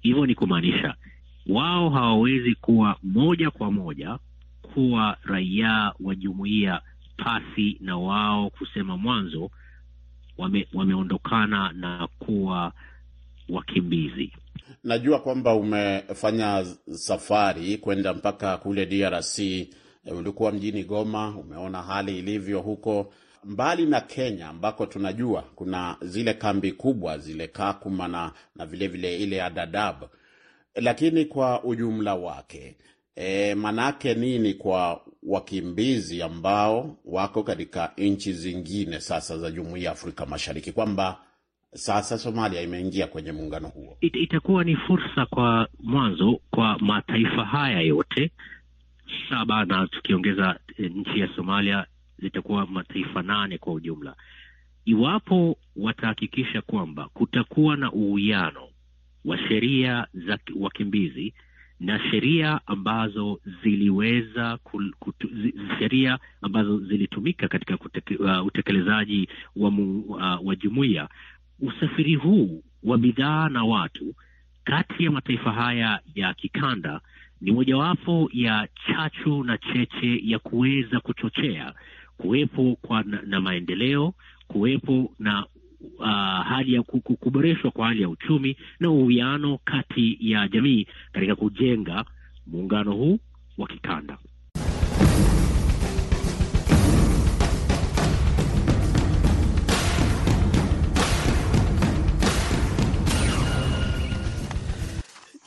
Hivyo 0.00 0.26
ni 0.26 0.34
kumaanisha 0.34 0.94
wao 1.46 1.90
hawawezi 1.90 2.54
kuwa 2.54 2.96
moja 3.02 3.50
kwa 3.50 3.70
moja 3.72 4.18
kuwa 4.74 5.16
raia 5.24 5.92
wa 6.00 6.14
jumuiya 6.14 6.80
pasi 7.16 7.76
na 7.80 7.96
wao 7.98 8.50
kusema 8.50 8.96
mwanzo 8.96 9.50
wame, 10.38 10.68
wameondokana 10.74 11.72
na 11.72 12.08
kuwa 12.18 12.72
wakimbizi. 13.48 14.32
Najua 14.84 15.18
kwamba 15.18 15.54
umefanya 15.54 16.64
safari 16.90 17.78
kwenda 17.78 18.14
mpaka 18.14 18.56
kule 18.56 18.86
DRC. 18.86 19.38
Ulikuwa 20.18 20.52
mjini 20.52 20.84
Goma, 20.84 21.28
umeona 21.36 21.82
hali 21.82 22.18
ilivyo 22.18 22.60
huko. 22.60 23.12
Mbali 23.46 23.86
na 23.86 24.00
Kenya 24.00 24.48
ambako 24.48 24.86
tunajua 24.86 25.42
kuna 25.54 25.96
zile 26.00 26.34
kambi 26.34 26.72
kubwa 26.72 27.18
zile 27.18 27.48
Kakuma 27.48 28.08
na, 28.08 28.32
na 28.56 28.66
vile 28.66 28.88
vile 28.88 29.16
ile 29.16 29.36
ya 29.36 29.50
Dadaab, 29.50 30.04
lakini 30.74 31.24
kwa 31.24 31.64
ujumla 31.64 32.14
wake 32.14 32.76
e, 33.16 33.54
manake 33.54 34.14
nini 34.14 34.54
kwa 34.54 35.00
wakimbizi 35.22 36.22
ambao 36.22 36.96
wako 37.04 37.42
katika 37.42 37.92
nchi 37.96 38.32
zingine 38.32 39.00
sasa 39.00 39.38
za 39.38 39.50
Jumuiya 39.50 39.84
ya 39.86 39.92
Afrika 39.92 40.26
Mashariki 40.26 40.72
kwamba 40.72 41.20
sasa 41.74 42.18
Somalia 42.18 42.60
imeingia 42.62 43.06
kwenye 43.06 43.32
muungano 43.32 43.68
huo. 43.68 43.96
It, 44.00 44.16
itakuwa 44.16 44.64
ni 44.64 44.76
fursa 44.76 45.26
kwa 45.26 45.68
mwanzo 45.80 46.40
kwa 46.50 46.78
mataifa 46.78 47.44
haya 47.44 47.80
yote 47.80 48.30
saba, 49.30 49.64
na 49.64 49.86
tukiongeza 49.86 50.58
nchi 50.78 51.20
ya 51.20 51.28
Somalia 51.36 51.86
zitakuwa 52.18 52.66
mataifa 52.66 53.22
nane 53.22 53.58
kwa 53.58 53.72
ujumla, 53.72 54.16
iwapo 54.84 55.58
watahakikisha 55.76 56.62
kwamba 56.62 57.08
kutakuwa 57.08 57.76
na 57.76 57.92
uwiano 57.92 58.68
wa 59.24 59.38
sheria 59.38 60.06
za 60.14 60.38
wakimbizi 60.60 61.34
na 61.80 62.00
sheria 62.10 62.60
ambazo 62.66 63.40
ziliweza 63.62 64.58
sheria 65.78 66.18
ambazo 66.42 66.78
zilitumika 66.78 67.48
katika 67.48 67.76
kuteke, 67.76 68.16
uh, 68.16 68.46
utekelezaji 68.46 69.28
wa, 69.56 69.68
uh, 69.68 70.46
wa 70.46 70.56
jumuiya 70.56 71.08
usafiri 71.60 72.14
huu 72.14 72.62
wa 72.82 72.98
bidhaa 72.98 73.48
na 73.48 73.64
watu 73.64 74.14
kati 74.64 75.04
ya 75.04 75.10
mataifa 75.10 75.52
haya 75.52 76.00
ya 76.14 76.34
kikanda 76.34 77.00
ni 77.40 77.52
mojawapo 77.52 78.30
ya 78.32 78.68
chachu 78.86 79.44
na 79.44 79.58
cheche 79.58 80.20
ya 80.24 80.38
kuweza 80.38 81.00
kuchochea 81.00 81.74
kuwepo 82.18 82.76
kwa 82.82 83.02
na, 83.02 83.22
na 83.22 83.40
maendeleo, 83.40 84.14
kuwepo 84.48 85.12
na 85.18 85.46
uh, 85.98 86.06
hali 86.48 86.74
ya 86.74 86.82
kuboreshwa 86.82 87.70
kwa 87.70 87.86
hali 87.86 88.02
ya 88.02 88.08
uchumi 88.08 88.56
na 88.80 88.90
uwiano 88.90 89.58
kati 89.64 90.18
ya 90.20 90.48
jamii 90.48 90.86
katika 91.12 91.36
kujenga 91.36 92.04
muungano 92.46 92.92
huu 92.92 93.18
wa 93.58 93.66
kikanda. 93.68 94.18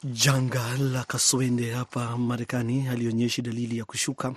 Janga 0.04 0.78
la 0.78 1.04
kaswende 1.04 1.72
hapa 1.72 2.18
Marekani 2.18 2.82
halionyeshi 2.82 3.42
dalili 3.42 3.78
ya 3.78 3.86
kushuka 3.86 4.36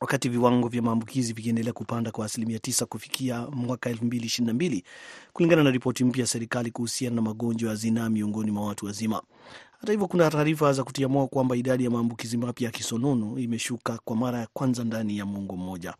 wakati 0.00 0.28
viwango 0.28 0.68
vya 0.68 0.82
maambukizi 0.82 1.32
vikiendelea 1.32 1.72
kupanda 1.72 2.10
kwa 2.10 2.26
asilimia 2.26 2.58
tisa 2.58 2.86
kufikia 2.86 3.46
mwaka 3.46 3.90
elfu 3.90 4.04
mbili 4.04 4.26
ishirini 4.26 4.46
na 4.46 4.54
mbili 4.54 4.84
kulingana 5.32 5.62
na 5.64 5.70
ripoti 5.70 6.04
mpya 6.04 6.20
ya 6.20 6.26
serikali 6.26 6.70
kuhusiana 6.70 7.16
na 7.16 7.22
magonjwa 7.22 7.70
ya 7.70 7.76
zinaa 7.76 8.08
miongoni 8.08 8.50
mwa 8.50 8.66
watu 8.66 8.86
wazima. 8.86 9.22
Hata 9.80 9.92
hivyo, 9.92 10.08
kuna 10.08 10.30
taarifa 10.30 10.72
za 10.72 10.84
kutia 10.84 11.08
moyo 11.08 11.26
kwamba 11.26 11.56
idadi 11.56 11.84
ya 11.84 11.90
maambukizi 11.90 12.36
mapya 12.36 12.66
ya 12.66 12.70
kisonono 12.72 13.38
imeshuka 13.38 13.98
kwa 14.04 14.16
mara 14.16 14.38
ya 14.38 14.48
kwanza 14.52 14.84
ndani 14.84 15.18
ya 15.18 15.26
muongo 15.26 15.56
mmoja. 15.56 15.94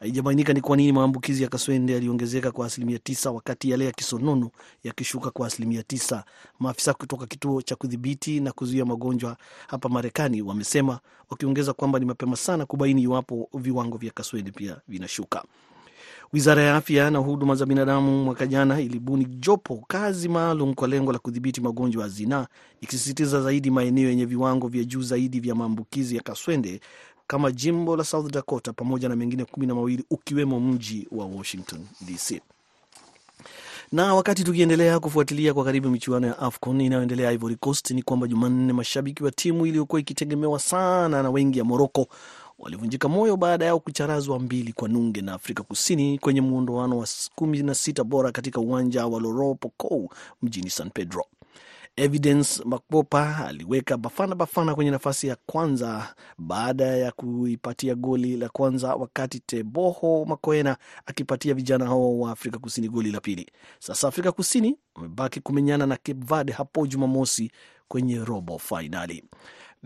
Haijabainika 0.00 0.52
ni 0.52 0.60
kwa 0.60 0.76
nini 0.76 0.92
maambukizi 0.92 1.42
ya 1.42 1.48
kaswende 1.48 1.92
yaliongezeka 1.92 2.52
kwa 2.52 2.66
asilimia 2.66 2.98
tisa 2.98 3.30
wakati 3.30 3.70
yale 3.70 3.84
ya 3.84 3.92
kisonono 3.92 4.50
yakishuka 4.84 5.30
kwa 5.30 5.46
asilimia 5.46 5.82
tisa. 5.82 6.24
Maafisa 6.58 6.94
kutoka 6.94 7.26
kituo 7.26 7.62
cha 7.62 7.76
kudhibiti 7.76 8.40
na 8.40 8.52
kuzuia 8.52 8.84
magonjwa 8.84 9.36
hapa 9.68 9.88
Marekani 9.88 10.42
wamesema, 10.42 10.98
wakiongeza 11.30 11.72
kwamba 11.72 11.98
ni 11.98 12.04
mapema 12.06 12.36
sana 12.36 12.66
kubaini 12.66 13.02
iwapo 13.02 13.48
viwango 13.54 13.98
vya 13.98 14.10
kaswende 14.10 14.50
pia 14.50 14.76
vinashuka. 14.88 15.44
Wizara 16.32 16.62
ya 16.62 16.76
afya 16.76 17.10
na 17.10 17.18
huduma 17.18 17.54
za 17.54 17.66
binadamu 17.66 18.24
mwaka 18.24 18.46
jana 18.46 18.80
ilibuni 18.80 19.24
jopo 19.24 19.84
kazi 19.88 20.28
maalum 20.28 20.74
kwa 20.74 20.88
lengo 20.88 21.12
la 21.12 21.18
kudhibiti 21.18 21.60
magonjwa 21.60 22.02
ya 22.02 22.08
zinaa, 22.08 22.46
ikisisitiza 22.80 23.40
zaidi 23.42 23.70
maeneo 23.70 24.08
yenye 24.08 24.24
viwango 24.24 24.68
vya 24.68 24.84
juu 24.84 25.02
zaidi 25.02 25.40
vya 25.40 25.54
maambukizi 25.54 26.16
ya 26.16 26.22
kaswende 26.22 26.80
kama 27.26 27.52
jimbo 27.52 27.96
la 27.96 28.04
South 28.04 28.32
Dakota 28.32 28.72
pamoja 28.72 29.08
na 29.08 29.16
mengine 29.16 29.44
kumi 29.44 29.66
na 29.66 29.74
mawili 29.74 30.04
ukiwemo 30.10 30.60
mji 30.60 31.08
wa 31.10 31.26
Washington 31.26 31.80
DC. 32.00 32.40
Na 33.92 34.14
wakati 34.14 34.44
tukiendelea 34.44 35.00
kufuatilia 35.00 35.54
kwa 35.54 35.64
karibu 35.64 35.88
michuano 35.90 36.26
ya 36.26 36.38
AFCON 36.38 36.80
inayoendelea 36.80 37.30
Ivory 37.32 37.56
Coast, 37.56 37.90
ni 37.90 38.02
kwamba 38.02 38.26
Jumanne 38.28 38.72
mashabiki 38.72 39.24
wa 39.24 39.30
timu 39.30 39.66
iliyokuwa 39.66 40.00
ikitegemewa 40.00 40.58
sana 40.58 41.22
na 41.22 41.30
wengi 41.30 41.58
ya 41.58 41.64
Moroko 41.64 42.06
walivunjika 42.58 43.08
moyo 43.08 43.36
baada 43.36 43.64
yao 43.64 43.80
kucharazwa 43.80 44.38
mbili 44.38 44.72
kwa 44.72 44.88
nunge 44.88 45.20
na 45.20 45.32
Afrika 45.34 45.62
Kusini 45.62 46.18
kwenye 46.18 46.40
muondoano 46.40 46.98
wa 46.98 47.06
kumi 47.34 47.62
na 47.62 47.74
sita 47.74 48.04
bora 48.04 48.32
katika 48.32 48.60
uwanja 48.60 49.06
wa 49.06 49.20
Loro 49.20 49.54
Pocou 49.54 50.10
mjini 50.42 50.70
San 50.70 50.90
Pedro. 50.90 51.24
Evidence 51.96 52.62
Makpopa 52.64 53.46
aliweka 53.46 53.96
Bafana 53.96 54.34
Bafana 54.34 54.74
kwenye 54.74 54.90
nafasi 54.90 55.26
ya 55.26 55.36
kwanza 55.46 56.14
baada 56.38 56.84
ya 56.84 57.12
kuipatia 57.12 57.94
goli 57.94 58.36
la 58.36 58.48
kwanza, 58.48 58.94
wakati 58.94 59.40
Teboho 59.40 60.24
Makoena 60.24 60.76
akipatia 61.06 61.54
vijana 61.54 61.84
hao 61.86 62.18
wa 62.20 62.30
Afrika 62.32 62.58
Kusini 62.58 62.88
goli 62.88 63.12
la 63.12 63.20
pili. 63.20 63.50
Sasa 63.78 64.08
Afrika 64.08 64.32
Kusini 64.32 64.76
wamebaki 64.94 65.40
kumenyana 65.40 65.86
na 65.86 65.96
Cape 65.96 66.24
Verde 66.26 66.52
hapo 66.52 66.86
Jumamosi 66.86 67.50
kwenye 67.88 68.24
robo 68.24 68.58
fainali. 68.58 69.24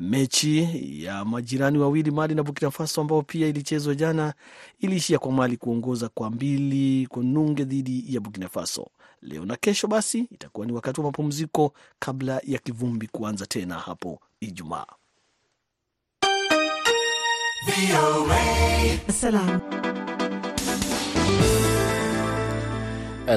Mechi 0.01 0.69
ya 1.05 1.25
majirani 1.25 1.79
wawili 1.79 2.11
Mali 2.11 2.35
na 2.35 2.43
Burkina 2.43 2.71
Faso 2.71 3.01
ambao 3.01 3.23
pia 3.23 3.47
ilichezwa 3.49 3.95
jana 3.95 4.35
iliishia 4.79 5.19
kwa 5.19 5.33
Mali 5.33 5.57
kuongoza 5.57 6.09
kwa 6.09 6.31
mbili 6.31 7.07
kwa 7.07 7.23
nunge 7.23 7.65
dhidi 7.65 8.05
ya 8.15 8.21
Burkina 8.21 8.49
Faso. 8.49 8.87
Leo 9.23 9.45
na 9.45 9.57
kesho 9.57 9.87
basi 9.89 10.19
itakuwa 10.19 10.67
ni 10.67 10.73
wakati 10.73 11.01
wa 11.01 11.07
mapumziko 11.07 11.73
kabla 11.99 12.41
ya 12.47 12.59
kivumbi 12.59 13.07
kuanza 13.07 13.47
tena 13.47 13.75
hapo 13.79 14.21
Ijumaa. 14.41 14.87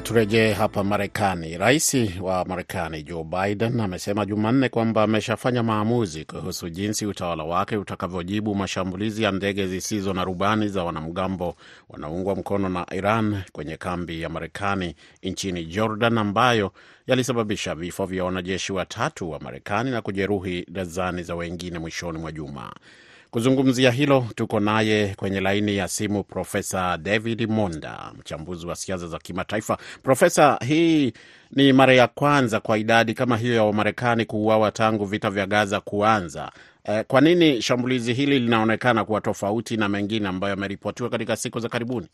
Turejee 0.02 0.54
hapa 0.54 0.84
Marekani. 0.84 1.58
Rais 1.58 1.96
wa 2.22 2.46
Marekani 2.46 3.04
Joe 3.04 3.24
Biden 3.24 3.80
amesema 3.80 4.26
Jumanne 4.26 4.70
kwamba 4.70 5.04
ameshafanya 5.04 5.64
maamuzi 5.64 6.26
kuhusu 6.26 6.70
jinsi 6.70 7.06
utawala 7.06 7.44
wake 7.44 7.78
utakavyojibu 7.78 8.56
mashambulizi 8.56 9.24
ya 9.24 9.32
ndege 9.32 9.68
zisizo 9.68 10.14
na 10.14 10.24
rubani 10.24 10.68
za 10.68 10.84
wanamgambo 10.84 11.56
wanaoungwa 11.90 12.36
mkono 12.36 12.70
na 12.70 12.86
Iran 12.94 13.42
kwenye 13.52 13.78
kambi 13.78 14.22
ya 14.22 14.30
Marekani 14.30 14.96
nchini 15.24 15.66
Jordan, 15.66 16.18
ambayo 16.18 16.72
yalisababisha 17.08 17.76
vifo 17.76 18.06
vya 18.06 18.24
wanajeshi 18.24 18.74
watatu 18.74 19.30
wa 19.32 19.40
Marekani 19.40 19.92
na 19.92 20.02
kujeruhi 20.02 20.66
dazani 20.72 21.24
za 21.24 21.36
wengine 21.36 21.80
mwishoni 21.80 22.18
mwa 22.18 22.32
juma. 22.32 22.74
Kuzungumzia 23.34 23.92
hilo 23.92 24.25
tuko 24.36 24.60
naye 24.60 25.16
kwenye 25.16 25.40
laini 25.42 25.78
ya 25.78 25.88
simu 25.88 26.24
Profesa 26.24 26.98
David 26.98 27.50
Monda, 27.50 28.12
mchambuzi 28.20 28.68
wa 28.68 28.75
siasa 28.75 29.08
za 29.08 29.20
kimataifa. 29.20 29.78
Profesa, 30.04 30.60
hii 30.68 31.13
ni 31.52 31.74
mara 31.74 31.94
ya 31.94 32.08
kwanza 32.08 32.60
kwa 32.60 32.78
idadi 32.78 33.13
kama 33.13 33.38
hiyo 33.38 33.56
ya 33.56 33.63
Wamarekani 33.63 34.25
kuuawa 34.25 34.72
tangu 34.72 35.06
vita 35.06 35.30
vya 35.30 35.46
Gaza 35.46 35.80
kuanza. 35.80 36.52
Eh, 36.84 37.06
kwa 37.08 37.22
nini 37.22 37.62
shambulizi 37.62 38.13
hili 38.13 38.40
linaonekana 38.40 39.06
kuwa 39.06 39.22
tofauti 39.22 39.78
na 39.78 39.90
mengine 39.90 40.28
ambayo 40.28 40.52
yameripotiwa 40.52 41.10
katika 41.10 41.36
siku 41.36 41.60
za 41.60 41.70
karibuni? 41.70 42.08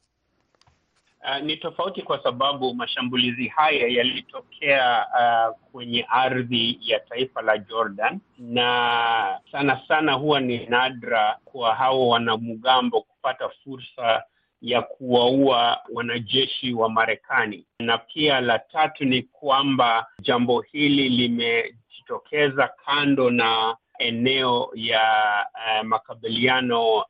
Uh, 1.24 1.40
ni 1.44 1.58
tofauti 1.58 2.02
kwa 2.02 2.24
sababu 2.24 2.74
mashambulizi 2.76 3.48
haya 3.48 3.88
yalitokea 3.88 5.06
uh, 5.08 5.56
kwenye 5.72 6.06
ardhi 6.10 6.80
ya 6.82 7.00
taifa 7.00 7.42
la 7.42 7.58
Jordan, 7.58 8.20
na 8.38 9.40
sana 9.52 9.82
sana 9.88 10.14
huwa 10.14 10.40
ni 10.40 10.66
nadra 10.66 11.38
kwa 11.46 11.76
hao 11.76 12.08
wanamgambo 12.08 13.02
kupata 13.02 13.50
fursa 13.50 14.24
ya 14.62 14.82
kuwaua 14.82 15.80
wanajeshi 15.94 16.74
wa 16.74 16.90
Marekani. 16.90 17.66
Na 17.80 17.98
pia 17.98 18.42
la 18.42 18.60
tatu 18.60 19.06
ni 19.06 19.22
kwamba 19.22 20.08
jambo 20.22 20.62
hili 20.62 21.10
limejitokeza 21.10 22.68
kando 22.86 23.30
na 23.32 23.78
eneo 24.00 24.70
ya 24.74 25.02
uh, 25.54 25.86
makabiliano 25.88 26.94
uh, 26.96 27.04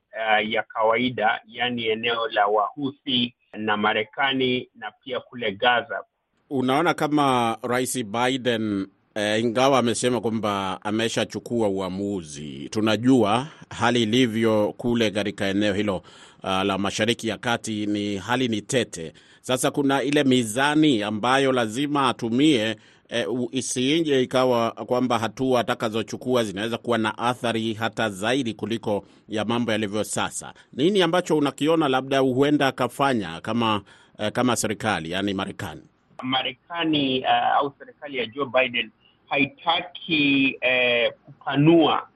ya 0.49 0.63
kawaida, 0.63 1.41
yaani 1.47 1.85
eneo 1.87 2.27
la 2.27 2.47
Wahuthi 2.47 3.33
na 3.57 3.77
Marekani 3.77 4.69
na 4.75 4.91
pia 4.91 5.19
kule 5.19 5.51
Gaza. 5.51 6.03
Unaona 6.49 6.93
kama 6.93 7.57
Rais 7.63 8.03
Biden 8.05 8.87
e, 9.15 9.39
ingawa 9.39 9.79
amesema 9.79 10.21
kwamba 10.21 10.79
ameshachukua 10.81 11.67
uamuzi, 11.67 12.69
tunajua 12.69 13.47
hali 13.69 14.03
ilivyo 14.03 14.73
kule 14.77 15.11
katika 15.11 15.45
eneo 15.47 15.73
hilo 15.73 15.95
uh, 16.43 16.49
la 16.63 16.77
Mashariki 16.77 17.27
ya 17.27 17.37
Kati 17.37 17.85
ni 17.85 18.17
hali 18.17 18.47
ni 18.47 18.61
tete. 18.61 19.13
Sasa 19.41 19.71
kuna 19.71 20.03
ile 20.03 20.23
mizani 20.23 21.03
ambayo 21.03 21.51
lazima 21.51 22.09
atumie 22.09 22.75
E, 23.11 23.25
isiinje 23.51 24.21
ikawa 24.23 24.71
kwamba 24.71 25.19
hatua 25.19 25.59
atakazochukua 25.59 26.43
zinaweza 26.43 26.77
kuwa 26.77 26.97
na 26.97 27.17
athari 27.17 27.73
hata 27.73 28.09
zaidi 28.09 28.53
kuliko 28.53 29.05
ya 29.29 29.45
mambo 29.45 29.71
yalivyo 29.71 30.03
sasa. 30.03 30.53
Nini 30.73 31.01
ambacho 31.01 31.37
unakiona 31.37 31.87
labda 31.87 32.19
huenda 32.19 32.67
akafanya 32.67 33.41
kama 33.41 33.81
eh, 34.19 34.31
kama 34.31 34.55
serikali 34.55 35.11
yani 35.11 35.33
Marekani 35.33 35.81
Marekani 36.23 37.19
uh, 37.21 37.55
au 37.57 37.73
serikali 37.79 38.17
ya 38.17 38.25
Joe 38.25 38.45
Biden 38.45 38.91
haitaki 39.29 40.57
eh, 40.61 41.13
kupanua 41.25 42.07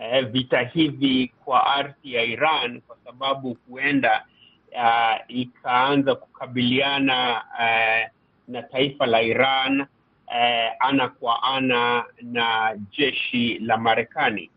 eh, 0.00 0.26
vita 0.26 0.60
hivi 0.62 1.32
kwa 1.44 1.66
ardhi 1.66 2.14
ya 2.14 2.22
Iran 2.22 2.80
kwa 2.80 2.96
sababu 3.04 3.56
huenda 3.68 4.24
uh, 4.72 5.16
ikaanza 5.36 6.14
kukabiliana 6.14 7.42
uh, 7.54 8.10
na 8.48 8.62
taifa 8.62 9.06
la 9.06 9.22
Iran 9.22 9.86
Eh, 10.34 10.72
ana 10.78 11.08
kwa 11.08 11.42
ana 11.42 12.04
na 12.22 12.76
jeshi 12.98 13.58
la 13.58 13.76
Marekani. 13.76 14.50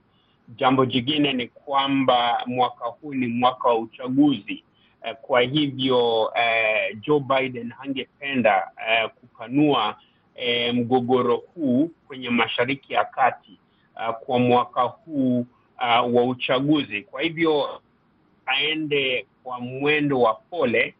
Jambo 0.56 0.86
jingine 0.86 1.34
ni 1.34 1.48
kwamba 1.48 2.44
mwaka 2.46 2.86
huu 2.86 3.14
ni 3.14 3.28
mwaka 3.28 3.68
wa 3.68 3.78
uchaguzi 3.80 4.64
eh, 5.04 5.16
kwa 5.22 5.42
hivyo 5.42 6.32
eh, 6.36 6.98
Joe 7.02 7.20
Biden 7.20 7.72
hangependa 7.72 8.72
eh, 8.90 9.10
kupanua 9.20 9.98
eh, 10.36 10.76
mgogoro 10.76 11.36
huu 11.56 11.92
kwenye 12.08 12.30
Mashariki 12.30 12.94
ya 12.94 13.06
Kati 13.06 13.60
eh, 14.02 14.14
kwa 14.26 14.40
mwaka 14.40 14.82
huu 14.82 15.46
uh, 15.80 16.16
wa 16.16 16.24
uchaguzi. 16.24 17.02
Kwa 17.02 17.22
hivyo 17.22 17.82
aende 18.46 19.26
kwa 19.44 19.60
mwendo 19.60 20.22
wa 20.22 20.34
pole 20.34 20.96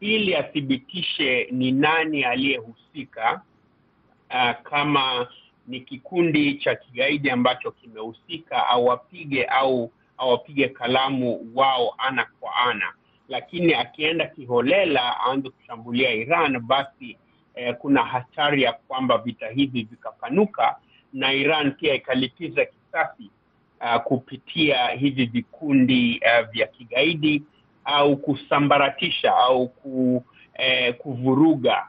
ili 0.00 0.36
athibitishe 0.36 1.48
ni 1.50 1.72
nani 1.72 2.24
aliyehusika. 2.24 3.42
Uh, 4.34 4.52
kama 4.62 5.28
ni 5.66 5.80
kikundi 5.80 6.54
cha 6.54 6.74
kigaidi 6.74 7.30
ambacho 7.30 7.70
kimehusika 7.70 8.66
awapige 8.68 9.44
au 9.44 9.90
awapige 10.18 10.68
kalamu 10.68 11.50
wao 11.54 11.94
ana 11.98 12.26
kwa 12.40 12.56
ana, 12.56 12.92
lakini 13.28 13.74
akienda 13.74 14.26
kiholela 14.26 15.16
aanze 15.20 15.50
kushambulia 15.50 16.10
Iran, 16.10 16.58
basi 16.60 17.16
eh, 17.54 17.74
kuna 17.78 18.04
hatari 18.04 18.62
ya 18.62 18.72
kwamba 18.72 19.18
vita 19.18 19.48
hivi 19.48 19.82
vikapanuka 19.82 20.76
na 21.12 21.32
Iran 21.32 21.72
pia 21.72 21.94
ikalipiza 21.94 22.64
kisasi 22.64 23.30
uh, 23.80 23.96
kupitia 24.02 24.88
hivi 24.88 25.26
vikundi 25.26 26.20
uh, 26.24 26.50
vya 26.50 26.66
kigaidi 26.66 27.42
au 27.84 28.16
kusambaratisha 28.16 29.36
au 29.36 29.68
ku, 29.68 30.24
eh, 30.54 30.94
kuvuruga 30.94 31.86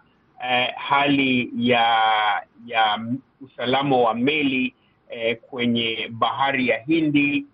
Eh, 0.49 0.73
hali 0.75 1.49
ya 1.57 1.85
ya 2.65 2.99
usalama 3.41 3.97
wa 3.97 4.13
meli 4.15 4.73
eh, 5.09 5.37
kwenye 5.49 6.07
bahari 6.11 6.67
ya 6.67 6.77
Hindi 6.83 7.45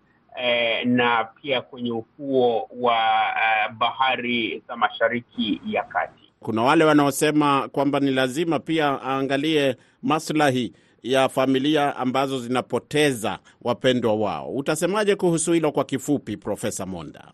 eh, 0.41 0.86
na 0.88 1.23
pia 1.23 1.62
kwenye 1.62 1.91
ufuo 1.91 2.69
wa 2.80 2.97
eh, 3.43 3.71
bahari 3.78 4.63
za 4.67 4.75
Mashariki 4.75 5.62
ya 5.67 5.84
Kati. 5.84 6.32
Kuna 6.39 6.62
wale 6.62 6.84
wanaosema 6.84 7.67
kwamba 7.67 7.99
ni 7.99 8.12
lazima 8.12 8.60
pia 8.60 8.99
aangalie 9.04 9.75
maslahi 10.04 10.73
ya 11.04 11.30
familia 11.30 11.95
ambazo 11.95 12.39
zinapoteza 12.39 13.39
wapendwa 13.62 14.13
wao. 14.15 14.49
Utasemaje 14.56 15.15
kuhusu 15.15 15.54
hilo 15.54 15.71
kwa 15.71 15.84
kifupi, 15.84 16.38
Profesa 16.38 16.86
Monda? 16.86 17.32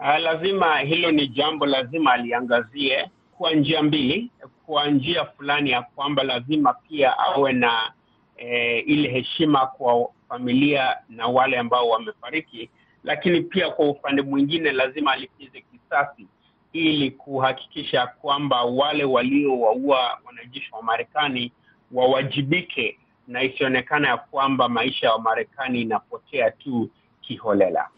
Uh, 0.00 0.18
lazima 0.18 0.78
hilo 0.78 1.10
ni 1.10 1.28
jambo 1.28 1.66
lazima 1.66 2.12
aliangazie 2.12 3.10
kwa 3.38 3.52
njia 3.52 3.82
mbili 3.82 4.30
kwa 4.66 4.90
njia 4.90 5.24
fulani 5.24 5.70
ya 5.70 5.82
kwamba 5.82 6.22
lazima 6.22 6.74
pia 6.74 7.18
awe 7.18 7.52
na 7.52 7.92
eh, 8.36 8.84
ile 8.86 9.08
heshima 9.08 9.66
kwa 9.66 10.08
familia 10.28 10.96
na 11.08 11.26
wale 11.26 11.58
ambao 11.58 11.88
wamefariki, 11.88 12.70
lakini 13.04 13.40
pia 13.40 13.70
kwa 13.70 13.88
upande 13.88 14.22
mwingine 14.22 14.72
lazima 14.72 15.12
alipize 15.12 15.60
kisasi 15.72 16.26
ili 16.72 17.10
kuhakikisha 17.10 18.06
kwamba 18.06 18.62
wale 18.64 19.04
waliowaua 19.04 20.18
wanajeshi 20.24 20.68
wa 20.74 20.82
Marekani 20.82 21.52
wawajibike 21.92 22.98
na 23.28 23.42
isionekana 23.42 24.08
ya 24.08 24.16
kwamba 24.16 24.68
maisha 24.68 25.06
ya 25.06 25.18
Marekani 25.18 25.80
inapotea 25.80 26.50
tu 26.50 26.90
kiholela. 27.20 27.88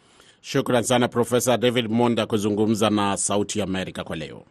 Shukran 0.41 0.83
sana 0.83 1.09
Profesa 1.09 1.57
David 1.57 1.91
Monda 1.91 2.27
kuzungumza 2.27 2.91
na 2.91 3.17
Sauti 3.17 3.63
Amerika 3.63 4.05
kwa 4.05 4.17
leo. 4.17 4.45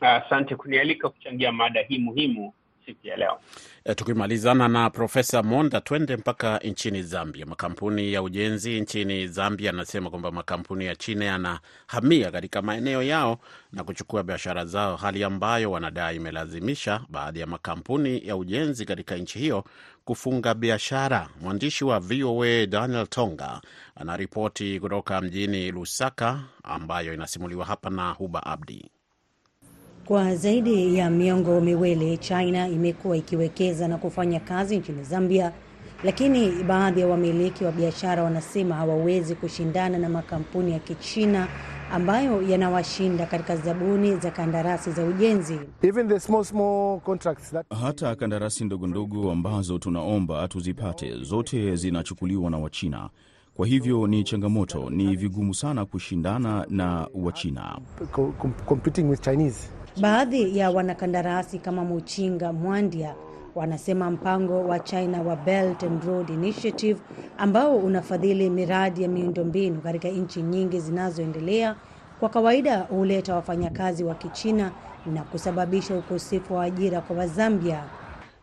Asante 0.00 0.54
uh, 0.54 0.60
kunialika 0.60 1.08
kuchangia 1.08 1.52
mada 1.52 1.80
hii 1.82 1.98
muhimu 1.98 2.52
siku 2.86 3.06
ya 3.06 3.16
leo. 3.16 3.38
E, 3.84 3.94
tukimalizana 3.94 4.68
na 4.68 4.90
Profesa 4.90 5.42
Monda, 5.42 5.80
twende 5.80 6.16
mpaka 6.16 6.58
nchini 6.58 7.02
Zambia. 7.02 7.46
Makampuni 7.46 8.12
ya 8.12 8.22
ujenzi 8.22 8.80
nchini 8.80 9.26
Zambia 9.28 9.66
yanasema 9.66 10.10
kwamba 10.10 10.30
makampuni 10.30 10.84
ya 10.84 10.96
China 10.96 11.24
yanahamia 11.24 12.30
katika 12.30 12.62
maeneo 12.62 13.02
yao 13.02 13.38
na 13.72 13.84
kuchukua 13.84 14.22
biashara 14.22 14.64
zao, 14.64 14.96
hali 14.96 15.24
ambayo 15.24 15.70
wanadai 15.70 16.16
imelazimisha 16.16 17.00
baadhi 17.08 17.40
ya 17.40 17.46
makampuni 17.46 18.26
ya 18.28 18.36
ujenzi 18.36 18.84
katika 18.84 19.16
nchi 19.16 19.38
hiyo 19.38 19.64
kufunga 20.04 20.54
biashara. 20.54 21.28
Mwandishi 21.40 21.84
wa 21.84 22.00
VOA 22.00 22.66
Daniel 22.66 23.06
Tonga 23.06 23.60
anaripoti 23.94 24.80
kutoka 24.80 25.20
mjini 25.20 25.70
Lusaka, 25.72 26.40
ambayo 26.62 27.14
inasimuliwa 27.14 27.64
hapa 27.64 27.90
na 27.90 28.10
Huba 28.10 28.46
Abdi. 28.46 28.90
Kwa 30.06 30.36
zaidi 30.36 30.96
ya 30.96 31.10
miongo 31.10 31.60
miwili 31.60 32.18
China 32.18 32.68
imekuwa 32.68 33.16
ikiwekeza 33.16 33.88
na 33.88 33.98
kufanya 33.98 34.40
kazi 34.40 34.78
nchini 34.78 35.02
Zambia 35.04 35.52
lakini 36.04 36.62
baadhi 36.62 37.00
ya 37.00 37.06
wamiliki 37.06 37.64
wa 37.64 37.72
biashara 37.72 38.22
wanasema 38.22 38.74
hawawezi 38.74 39.34
kushindana 39.34 39.98
na 39.98 40.08
makampuni 40.08 40.72
ya 40.72 40.78
Kichina 40.78 41.48
ambayo 41.92 42.42
yanawashinda 42.42 43.26
katika 43.26 43.56
zabuni 43.56 44.16
za 44.16 44.30
kandarasi 44.30 44.90
za 44.90 45.04
ujenzi. 45.04 45.60
Even 45.82 46.08
the 46.08 46.20
small, 46.20 46.44
small 46.44 47.00
contracts 47.00 47.50
that... 47.50 47.66
hata 47.82 48.14
kandarasi 48.16 48.64
ndogo 48.64 48.86
ndogo 48.86 49.30
ambazo 49.32 49.78
tunaomba 49.78 50.48
tuzipate 50.48 51.14
zote 51.22 51.76
zinachukuliwa 51.76 52.50
na 52.50 52.58
Wachina. 52.58 53.08
Kwa 53.54 53.66
hivyo 53.66 54.06
ni 54.06 54.24
changamoto, 54.24 54.90
ni 54.90 55.16
vigumu 55.16 55.54
sana 55.54 55.84
kushindana 55.84 56.66
na 56.68 57.08
Wachina. 57.14 57.78
competing 58.66 59.02
with 59.10 59.20
Chinese. 59.20 59.68
Baadhi 60.00 60.58
ya 60.58 60.70
wanakandarasi 60.70 61.58
kama 61.58 61.84
Muchinga 61.84 62.52
Mwandia 62.52 63.14
wanasema 63.54 64.10
mpango 64.10 64.64
wa 64.64 64.78
China 64.78 65.22
wa 65.22 65.36
Belt 65.36 65.82
and 65.82 66.04
Road 66.04 66.30
Initiative 66.32 67.00
ambao 67.38 67.76
unafadhili 67.76 68.50
miradi 68.50 69.02
ya 69.02 69.08
miundombinu 69.08 69.80
katika 69.80 70.08
nchi 70.08 70.42
nyingi 70.42 70.80
zinazoendelea 70.80 71.76
kwa 72.20 72.28
kawaida 72.28 72.78
huleta 72.80 73.34
wafanyakazi 73.34 74.04
wa 74.04 74.14
Kichina 74.14 74.72
na 75.14 75.22
kusababisha 75.22 75.96
ukosefu 75.96 76.54
wa 76.54 76.64
ajira 76.64 77.00
kwa 77.00 77.16
Wazambia. 77.16 77.84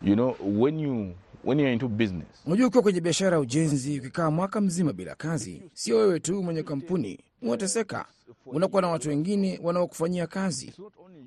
You 0.01 0.13
know, 0.15 0.35
when 0.59 0.79
you, 0.79 1.13
when 1.43 1.59
you're 1.59 1.73
into 1.73 1.87
business, 1.87 2.27
Unajua, 2.45 2.67
ukiwa 2.67 2.83
kwenye 2.83 3.01
biashara 3.01 3.35
ya 3.35 3.39
ujenzi, 3.41 3.99
ukikaa 3.99 4.31
mwaka 4.31 4.61
mzima 4.61 4.93
bila 4.93 5.15
kazi, 5.15 5.61
sio 5.73 5.97
wewe 5.97 6.19
tu 6.19 6.43
mwenye 6.43 6.63
kampuni 6.63 7.19
unateseka, 7.41 8.05
unakuwa 8.45 8.81
na 8.81 8.87
watu 8.87 9.09
wengine 9.09 9.59
wanaokufanyia 9.63 10.27
kazi. 10.27 10.73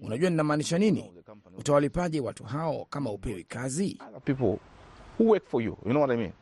Unajua 0.03 0.31
ninamaanisha 0.31 0.79
nini? 0.79 1.12
Utawalipaje 1.59 2.20
watu 2.20 2.44
hao 2.44 2.87
kama 2.90 3.11
upewi 3.11 3.44
kazi? 3.44 3.98
other 4.09 4.20
people 4.20 4.59
who 5.18 5.31
work 5.31 5.44
for 5.48 5.62
you, 5.62 5.70
you 5.85 5.90
know 5.90 6.00
what 6.03 6.11
I 6.11 6.16
mean? 6.16 6.33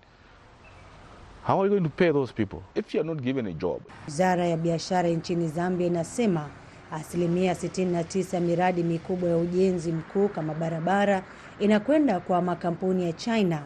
How 1.47 1.61
are 1.61 1.65
you 1.65 1.71
going 1.81 1.89
to 1.91 1.97
pay 1.97 2.13
those 2.13 2.33
people 2.33 2.59
if 2.75 2.95
you're 2.95 3.15
not 3.15 3.23
given 3.23 3.47
a 3.47 3.53
job? 3.53 3.81
Wizara 4.07 4.47
ya 4.47 4.57
biashara 4.57 5.09
nchini 5.09 5.49
Zambia 5.49 5.87
inasema 5.87 6.49
asilimia 6.93 7.53
69 7.55 8.35
ya 8.35 8.41
miradi 8.41 8.83
mikubwa 8.83 9.31
ya 9.31 9.37
ujenzi 9.37 9.93
mkuu 9.93 10.29
kama 10.29 10.55
barabara 10.55 11.23
inakwenda 11.61 12.21
kwa 12.21 12.43
makampuni 12.43 13.05
ya 13.05 13.13
China. 13.13 13.63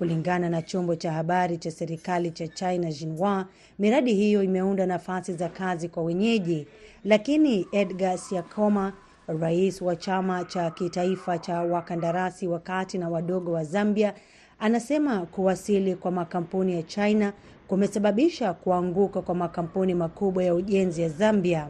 Kulingana 0.00 0.48
na 0.48 0.62
chombo 0.62 0.96
cha 0.96 1.12
habari 1.12 1.56
cha 1.58 1.70
serikali 1.70 2.30
cha 2.30 2.48
China 2.48 2.90
Xinhua, 2.92 3.46
miradi 3.78 4.14
hiyo 4.14 4.42
imeunda 4.42 4.86
nafasi 4.86 5.32
za 5.32 5.48
kazi 5.48 5.88
kwa 5.88 6.02
wenyeji, 6.02 6.66
lakini 7.04 7.66
Edgar 7.72 8.18
Siakoma, 8.18 8.92
rais 9.40 9.82
wa 9.82 9.96
chama 9.96 10.44
cha 10.44 10.70
kitaifa 10.70 11.38
cha 11.38 11.60
wakandarasi 11.62 12.46
wa 12.48 12.58
kati 12.58 12.98
na 12.98 13.08
wadogo 13.08 13.52
wa 13.52 13.64
Zambia, 13.64 14.14
anasema 14.58 15.26
kuwasili 15.26 15.94
kwa 15.96 16.10
makampuni 16.10 16.72
ya 16.74 16.82
China 16.82 17.32
kumesababisha 17.68 18.52
kuanguka 18.54 19.22
kwa 19.22 19.34
makampuni 19.34 19.94
makubwa 19.94 20.44
ya 20.44 20.54
ujenzi 20.54 21.02
ya 21.02 21.08
Zambia. 21.08 21.68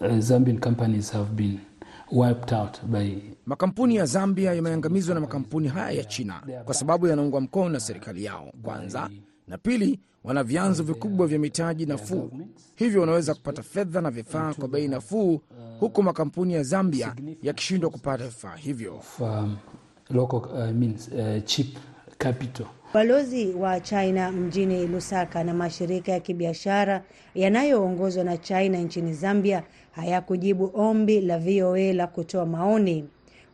Uh, 0.00 0.18
Zambian 0.18 0.58
companies 0.58 1.12
have 1.12 1.30
been 1.34 1.58
wiped 2.12 2.52
out 2.52 2.84
by 2.84 3.16
Makampuni 3.46 3.96
ya 3.96 4.06
Zambia 4.06 4.54
yameangamizwa 4.54 5.14
na 5.14 5.20
makampuni 5.20 5.68
haya 5.68 5.90
ya 5.90 6.04
China 6.04 6.42
kwa 6.64 6.74
sababu 6.74 7.06
yanaungwa 7.06 7.40
mkono 7.40 7.68
na 7.68 7.80
serikali 7.80 8.24
yao 8.24 8.52
kwanza, 8.62 9.10
na 9.48 9.58
pili, 9.58 10.00
wana 10.24 10.44
vyanzo 10.44 10.82
vikubwa 10.82 11.26
vya 11.26 11.38
mitaji 11.38 11.86
nafuu, 11.86 12.30
hivyo 12.76 13.00
wanaweza 13.00 13.34
kupata 13.34 13.62
fedha 13.62 14.00
na 14.00 14.10
vifaa 14.10 14.54
kwa 14.54 14.68
bei 14.68 14.88
nafuu, 14.88 15.40
huku 15.80 16.02
makampuni 16.02 16.54
ya 16.54 16.62
Zambia 16.62 17.14
yakishindwa 17.42 17.90
kupata 17.90 18.24
vifaa 18.24 18.56
hivyo. 18.56 19.02
um, 19.20 19.56
local 20.10 20.36
uh, 20.36 20.70
means 20.76 21.08
uh, 21.08 21.44
cheap 21.44 21.66
capital. 22.18 22.66
Balozi 22.94 23.46
wa 23.52 23.80
China 23.80 24.32
mjini 24.32 24.86
Lusaka 24.86 25.44
na 25.44 25.54
mashirika 25.54 26.12
ya 26.12 26.20
kibiashara 26.20 27.04
yanayoongozwa 27.34 28.24
na 28.24 28.36
China 28.36 28.78
nchini 28.78 29.12
Zambia 29.14 29.62
hayakujibu 29.92 30.70
ombi 30.74 31.20
la 31.20 31.38
VOA 31.38 31.92
la 31.92 32.06
kutoa 32.06 32.46
maoni. 32.46 33.04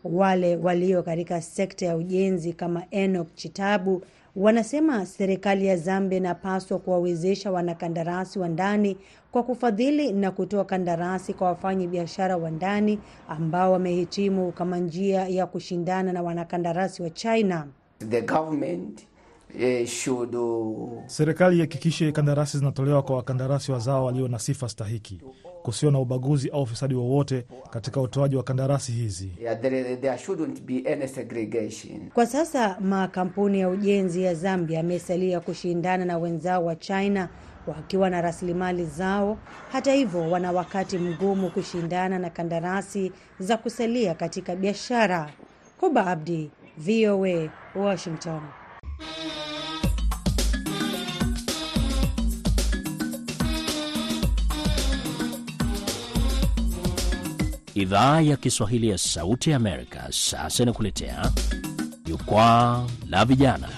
Wale 0.04 0.56
walio 0.56 1.02
katika 1.02 1.40
sekta 1.42 1.86
ya 1.86 1.96
ujenzi 1.96 2.52
kama 2.52 2.82
Enoch 2.90 3.28
Chitabu 3.34 4.02
wanasema 4.36 5.06
serikali 5.06 5.66
ya 5.66 5.76
Zambia 5.76 6.18
inapaswa 6.18 6.78
kuwawezesha 6.78 7.50
wanakandarasi 7.50 8.38
wa 8.38 8.48
ndani 8.48 8.96
kwa 9.32 9.42
kufadhili 9.42 10.12
na 10.12 10.30
kutoa 10.30 10.64
kandarasi 10.64 11.34
kwa 11.34 11.46
wafanyi 11.48 11.86
biashara 11.86 12.36
wa 12.36 12.50
ndani 12.50 12.98
ambao 13.28 13.72
wamehitimu 13.72 14.52
kama 14.52 14.78
njia 14.78 15.28
ya 15.28 15.46
kushindana 15.46 16.12
na 16.12 16.22
wanakandarasi 16.22 17.02
wa 17.02 17.10
China. 17.10 17.66
The 18.08 18.20
government 18.22 19.06
eh, 19.58 19.86
should 19.86 20.34
uh, 20.34 20.88
Serikali 21.06 21.56
ihakikishe 21.56 22.12
kandarasi 22.12 22.58
zinatolewa 22.58 23.02
kwa 23.02 23.16
wakandarasi 23.16 23.72
wazao 23.72 24.04
walio 24.04 24.28
na 24.28 24.38
sifa 24.38 24.68
stahiki, 24.68 25.20
kusio 25.66 25.90
na 25.90 25.98
ubaguzi 25.98 26.48
au 26.50 26.62
ufisadi 26.62 26.94
wowote 26.94 27.44
katika 27.70 28.00
utoaji 28.00 28.36
wa 28.36 28.42
kandarasi 28.42 28.92
hizi. 28.92 29.30
yeah, 29.42 29.60
there, 29.60 29.96
there 29.96 30.18
shouldn't 30.18 30.60
be 30.60 30.92
any 30.92 31.08
segregation. 31.08 32.10
Kwa 32.14 32.26
sasa 32.26 32.76
makampuni 32.80 33.60
ya 33.60 33.68
ujenzi 33.68 34.22
ya 34.22 34.34
Zambia 34.34 34.76
yamesalia 34.76 35.40
kushindana 35.40 36.04
na 36.04 36.18
wenzao 36.18 36.64
wa 36.64 36.76
China 36.76 37.28
wakiwa 37.66 38.10
na 38.10 38.20
rasilimali 38.20 38.84
zao. 38.84 39.38
Hata 39.72 39.92
hivyo, 39.92 40.30
wana 40.30 40.52
wakati 40.52 40.98
mgumu 40.98 41.50
kushindana 41.50 42.18
na 42.18 42.30
kandarasi 42.30 43.12
za 43.40 43.56
kusalia 43.56 44.14
katika 44.14 44.56
biashara. 44.56 45.30
Huba 45.80 46.06
Abdi, 46.06 46.50
VOA, 46.78 47.48
Washington. 47.74 48.40
Idhaa 57.76 58.20
ya 58.20 58.36
Kiswahili 58.36 58.88
ya 58.88 58.98
Sauti 58.98 59.50
ya 59.50 59.56
Amerika 59.56 60.06
sasa 60.10 60.62
inakuletea 60.62 61.32
jukwaa 62.04 62.86
la 63.10 63.24
vijana. 63.24 63.68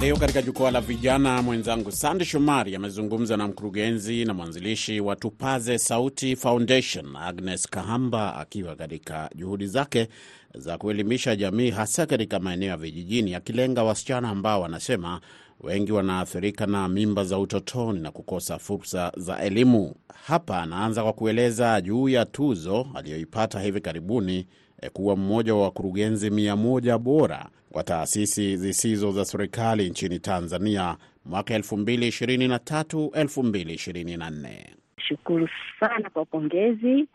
Leo 0.00 0.16
katika 0.16 0.42
jukwaa 0.42 0.70
la 0.70 0.80
vijana, 0.80 1.42
mwenzangu 1.42 1.92
Sande 1.92 2.24
Shomari 2.24 2.76
amezungumza 2.76 3.36
na 3.36 3.48
mkurugenzi 3.48 4.24
na 4.24 4.34
mwanzilishi 4.34 5.00
wa 5.00 5.16
Tupaze 5.16 5.78
Sauti 5.78 6.36
Foundation, 6.36 7.16
Agnes 7.16 7.68
Kahamba, 7.68 8.36
akiwa 8.36 8.76
katika 8.76 9.30
juhudi 9.34 9.66
zake 9.66 10.08
za 10.54 10.78
kuelimisha 10.78 11.36
jamii, 11.36 11.70
hasa 11.70 12.06
katika 12.06 12.38
maeneo 12.40 12.68
ya 12.68 12.76
vijijini, 12.76 13.34
akilenga 13.34 13.82
wasichana 13.84 14.28
ambao 14.28 14.60
wanasema 14.60 15.20
wengi 15.60 15.92
wanaathirika 15.92 16.66
na 16.66 16.88
mimba 16.88 17.24
za 17.24 17.38
utotoni 17.38 18.00
na 18.00 18.10
kukosa 18.10 18.58
fursa 18.58 19.12
za 19.16 19.38
elimu. 19.38 19.94
Hapa 20.26 20.62
anaanza 20.62 21.02
kwa 21.02 21.12
kueleza 21.12 21.80
juu 21.80 22.08
ya 22.08 22.24
tuzo 22.24 22.86
aliyoipata 22.94 23.60
hivi 23.60 23.80
karibuni 23.80 24.46
eh, 24.82 24.90
kuwa 24.92 25.16
mmoja 25.16 25.54
wa 25.54 25.62
wakurugenzi 25.62 26.30
mia 26.30 26.56
moja 26.56 26.98
bora 26.98 27.46
wa 27.72 27.82
taasisi 27.84 28.56
zisizo 28.56 29.12
za 29.12 29.24
serikali 29.24 29.90
nchini 29.90 30.18
Tanzania 30.18 30.96
mwaka 31.24 31.58
2023 31.58 33.08
2024. 33.08 34.48
Shukuru 35.08 35.48
sana 35.80 36.10
kwa 36.10 36.24
pongezi, 36.24 37.06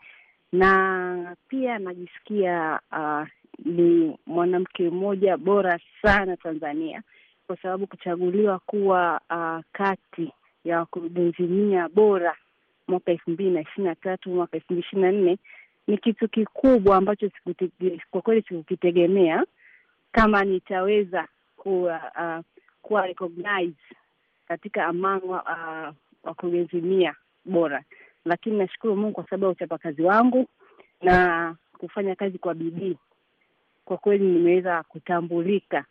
na 0.52 1.36
pia 1.48 1.78
najisikia 1.78 2.80
uh, 2.92 3.28
ni 3.64 4.16
mwanamke 4.26 4.90
mmoja 4.90 5.36
bora 5.36 5.80
sana 6.02 6.36
Tanzania 6.36 7.02
kwa 7.50 7.56
sababu 7.56 7.86
kuchaguliwa 7.86 8.58
kuwa 8.58 9.20
uh, 9.30 9.64
kati 9.72 10.32
ya 10.64 10.78
wakurugenzi 10.78 11.42
mia 11.42 11.88
bora 11.88 12.36
mwaka 12.88 13.10
elfu 13.12 13.30
mbili 13.30 13.50
na 13.50 13.60
ishirini 13.60 13.88
na 13.88 13.94
tatu 13.94 14.30
mwaka 14.30 14.56
elfu 14.56 14.72
mbili 14.72 14.86
ishirini 14.86 15.06
na 15.06 15.12
nne 15.22 15.38
ni 15.86 15.98
kitu 15.98 16.28
kikubwa 16.28 16.96
ambacho 16.96 17.30
kwa 18.10 18.22
kweli 18.22 18.42
sikukitegemea 18.42 19.44
kama 20.12 20.44
nitaweza 20.44 21.28
kuwa 21.56 22.00
uh, 22.18 22.44
kuwa 22.82 23.06
recognize 23.06 23.76
katika 24.48 24.86
among 24.86 25.22
uh, 25.24 25.94
wakurugenzi 26.22 26.76
mia 26.80 27.14
bora, 27.44 27.82
lakini 28.24 28.58
nashukuru 28.58 28.96
Mungu 28.96 29.12
kwa 29.12 29.24
sababu 29.24 29.44
ya 29.44 29.50
uchapakazi 29.50 30.02
wangu 30.02 30.46
na 31.02 31.56
kufanya 31.78 32.14
kazi 32.14 32.38
kwa 32.38 32.54
bidii. 32.54 32.96
Kwa 33.84 33.96
kweli 33.96 34.24
nimeweza 34.24 34.82
kutambulika 34.82 35.84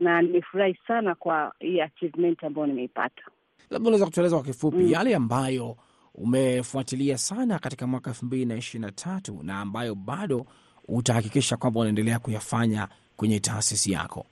na 0.00 0.22
nimefurahi 0.22 0.78
sana 0.86 1.14
kwa 1.14 1.52
hii 1.58 1.80
achievement 1.80 2.44
ambayo 2.44 2.66
nimeipata. 2.66 3.22
Labda 3.70 3.88
unaweza 3.88 4.04
kutueleza 4.06 4.36
kwa 4.36 4.44
kifupi 4.44 4.76
Mm. 4.76 4.90
yale 4.90 5.14
ambayo 5.14 5.76
umefuatilia 6.14 7.18
sana 7.18 7.58
katika 7.58 7.86
mwaka 7.86 8.10
elfu 8.10 8.26
mbili 8.26 8.44
na 8.44 8.56
ishirini 8.56 8.86
na 8.86 8.92
tatu 8.92 9.40
na 9.42 9.60
ambayo 9.60 9.94
bado 9.94 10.46
utahakikisha 10.88 11.56
kwamba 11.56 11.80
unaendelea 11.80 12.18
kuyafanya 12.18 12.88
kwenye 13.16 13.40
taasisi 13.40 13.92
yako. 13.92 14.26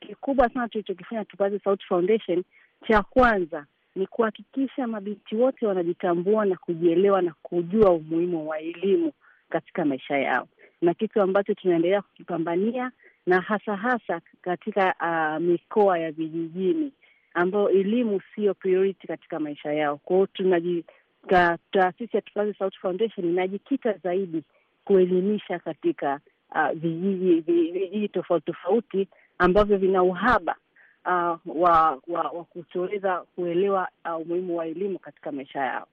Kikubwa 0.00 0.48
sana 0.50 0.68
tulichokifanya 0.68 1.24
Tupaze 1.24 1.58
Sauti 1.58 1.84
Foundation, 1.86 2.44
cha 2.88 3.02
kwanza 3.02 3.66
ni 3.96 4.06
kuhakikisha 4.06 4.86
mabinti 4.86 5.36
wote 5.36 5.66
wanajitambua 5.66 6.44
na 6.44 6.56
kujielewa 6.56 7.22
na 7.22 7.34
kujua 7.42 7.90
umuhimu 7.90 8.48
wa 8.48 8.58
elimu 8.58 9.12
katika 9.48 9.84
maisha 9.84 10.18
yao. 10.18 10.48
na 10.82 10.94
kitu 10.94 11.20
ambacho 11.22 11.54
tunaendelea 11.54 12.02
kukipambania 12.02 12.90
na 13.28 13.40
hasa 13.40 13.76
hasa 13.76 14.20
katika 14.42 14.94
uh, 15.00 15.42
mikoa 15.42 15.98
ya 15.98 16.12
vijijini 16.12 16.92
ambayo 17.34 17.70
elimu 17.70 18.20
sio 18.34 18.54
priority 18.54 19.06
katika 19.06 19.40
maisha 19.40 19.72
yao. 19.72 19.96
Kwa 19.96 20.16
hiyo 20.16 20.26
tunaji 20.26 20.84
taasisi 21.72 22.16
ya 22.16 22.22
Tupaze 22.22 22.54
Sauti 22.54 22.78
Foundation 22.78 23.28
inajikita 23.28 23.92
zaidi 23.92 24.42
kuelimisha 24.84 25.58
katika 25.58 26.20
uh, 26.54 26.70
vijiji 26.74 27.40
vijiji 27.40 28.08
tofauti 28.08 28.46
tofauti 28.46 29.08
ambavyo 29.38 29.78
vina 29.78 30.02
uhaba 30.02 30.56
uh, 31.06 31.38
wa, 31.62 31.98
wa, 32.08 32.22
wa 32.30 32.44
kutoweza 32.44 33.20
kuelewa 33.34 33.88
uh, 34.04 34.20
umuhimu 34.20 34.56
wa 34.56 34.66
elimu 34.66 34.98
katika 34.98 35.32
maisha 35.32 35.60
yao 35.60 35.86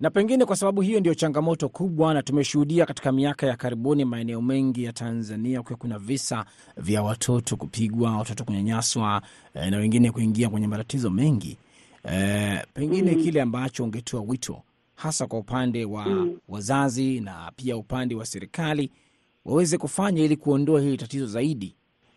na 0.00 0.10
pengine 0.10 0.44
kwa 0.44 0.56
sababu 0.56 0.80
hiyo 0.80 1.00
ndio 1.00 1.14
changamoto 1.14 1.68
kubwa, 1.68 2.14
na 2.14 2.22
tumeshuhudia 2.22 2.86
katika 2.86 3.12
miaka 3.12 3.46
ya 3.46 3.56
karibuni 3.56 4.04
maeneo 4.04 4.42
mengi 4.42 4.84
ya 4.84 4.92
Tanzania 4.92 5.62
kuwa 5.62 5.76
kuna 5.78 5.98
visa 5.98 6.44
vya 6.76 7.02
watoto 7.02 7.56
kupigwa, 7.56 8.16
watoto 8.18 8.44
kunyanyaswa 8.44 9.22
eh, 9.54 9.70
na 9.70 9.76
wengine 9.76 10.10
kuingia 10.10 10.48
kwenye 10.48 10.66
matatizo 10.66 11.10
mengi 11.10 11.58
eh, 12.04 12.62
pengine 12.74 13.16
mm. 13.16 13.22
kile 13.22 13.42
ambacho 13.42 13.84
ungetoa 13.84 14.20
wito 14.20 14.62
hasa 14.94 15.26
kwa 15.26 15.38
upande 15.38 15.84
wa 15.84 16.06
mm. 16.06 16.38
wazazi 16.48 17.20
na 17.20 17.52
pia 17.56 17.76
upande 17.76 18.14
wa 18.14 18.26
serikali 18.26 18.90
waweze 19.44 19.78
kufanya 19.78 20.24
ili 20.24 20.36
kuondoa 20.36 20.80
hili 20.80 20.96
tatizo 20.96 21.26
zaidi, 21.26 21.74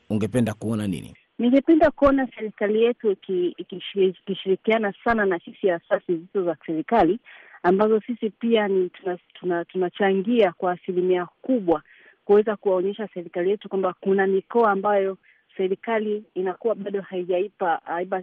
ungependa 0.10 0.54
kuona 0.54 0.88
nini? 0.88 1.14
Ningependa 1.40 1.92
kuona 1.92 2.28
serikali 2.36 2.84
yetu 2.84 3.16
ikishirikiana 3.58 4.94
sana 5.04 5.26
na 5.26 5.40
sisi 5.40 5.70
asasi 5.72 6.18
zisizo 6.18 6.44
za 6.46 6.58
serikali 6.66 7.20
ambazo 7.66 8.02
sisi 8.02 8.30
pia 8.30 8.68
ni 8.68 8.90
tunachangia 8.90 9.66
tuna, 9.66 9.90
tuna 10.24 10.54
kwa 10.58 10.72
asilimia 10.72 11.26
kubwa 11.42 11.82
kuweza 12.26 12.56
kuwaonyesha 12.56 13.08
serikali 13.14 13.50
yetu 13.50 13.70
kwamba 13.70 13.94
kuna 14.00 14.28
mikoa 14.28 14.72
ambayo 14.72 15.18
serikali 15.58 16.24
inakuwa 16.34 16.76
bado 16.76 17.02
haijaipa 17.02 17.82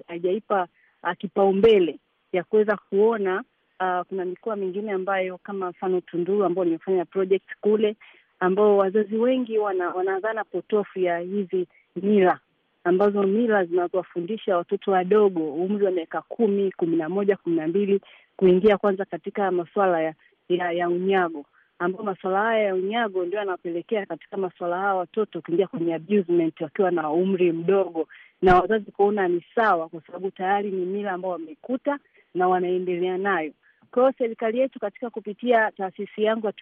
haijaipa 0.09 0.69
uh, 1.03 1.13
kipaumbele 1.19 1.99
ya 2.33 2.45
kuweza 2.45 2.77
kuona 2.77 3.45
uh, 3.81 4.07
kuna 4.09 4.25
mikoa 4.25 4.57
mingine 4.57 4.93
ambayo 4.93 5.39
kama 5.39 5.71
mfano 5.71 6.01
Tunduru 6.01 6.45
ambao 6.45 6.65
nimefanya 6.65 7.05
project 7.05 7.49
kule, 7.61 7.97
ambao 8.41 8.77
wazazi 8.77 9.17
wengi 9.17 9.59
wana, 9.59 9.89
wana 9.91 10.45
potofu 10.45 10.99
ya 10.99 11.19
hizi 11.19 11.67
mila 11.97 12.39
ambazo 12.85 13.23
mila 13.23 13.64
zinazowafundisha 13.64 14.57
watoto 14.57 14.90
wadogo 14.90 15.53
umri 15.55 15.85
wa 15.85 15.90
miaka 15.90 16.23
kumi, 16.23 16.73
kumi 16.73 16.97
na 16.97 17.09
moja, 17.09 17.37
kumi 17.37 17.57
na 17.57 17.68
mbili 17.68 18.01
kuingia 18.37 18.77
kwanza 18.79 19.05
katika 19.05 19.51
masuala 19.51 20.01
ya, 20.03 20.14
ya, 20.49 20.73
ya 20.73 20.88
unyago 20.88 21.45
ambayo 21.85 22.05
masuala 22.05 22.38
haya 22.40 22.64
ya 22.64 22.75
unyago 22.75 23.25
ndio 23.25 23.38
yanapelekea 23.38 24.07
katika 24.07 24.37
masuala 24.37 24.79
haya 24.79 24.95
watoto 24.95 25.40
kuingia 25.40 25.66
kwenye 25.66 25.95
abusement 25.95 26.61
wakiwa 26.61 26.90
na 26.90 27.11
umri 27.11 27.53
mdogo, 27.53 28.09
na 28.42 28.61
wazazi 28.61 28.90
kuona 28.90 29.29
ni 29.29 29.45
sawa, 29.55 29.88
kwa 29.88 30.01
sababu 30.07 30.31
tayari 30.31 30.71
ni 30.71 30.87
mila 30.87 31.12
ambao 31.12 31.31
wameikuta 31.31 31.99
na 32.35 32.49
wanaendelea 32.49 33.18
nayo. 33.18 33.53
Kwa 33.93 34.03
hiyo 34.03 34.15
serikali 34.19 34.59
yetu 34.59 34.79
katika 34.81 35.11
kupitia 35.11 35.71
taasisi 35.71 36.23
yangu 36.23 36.47
ya 36.47 36.53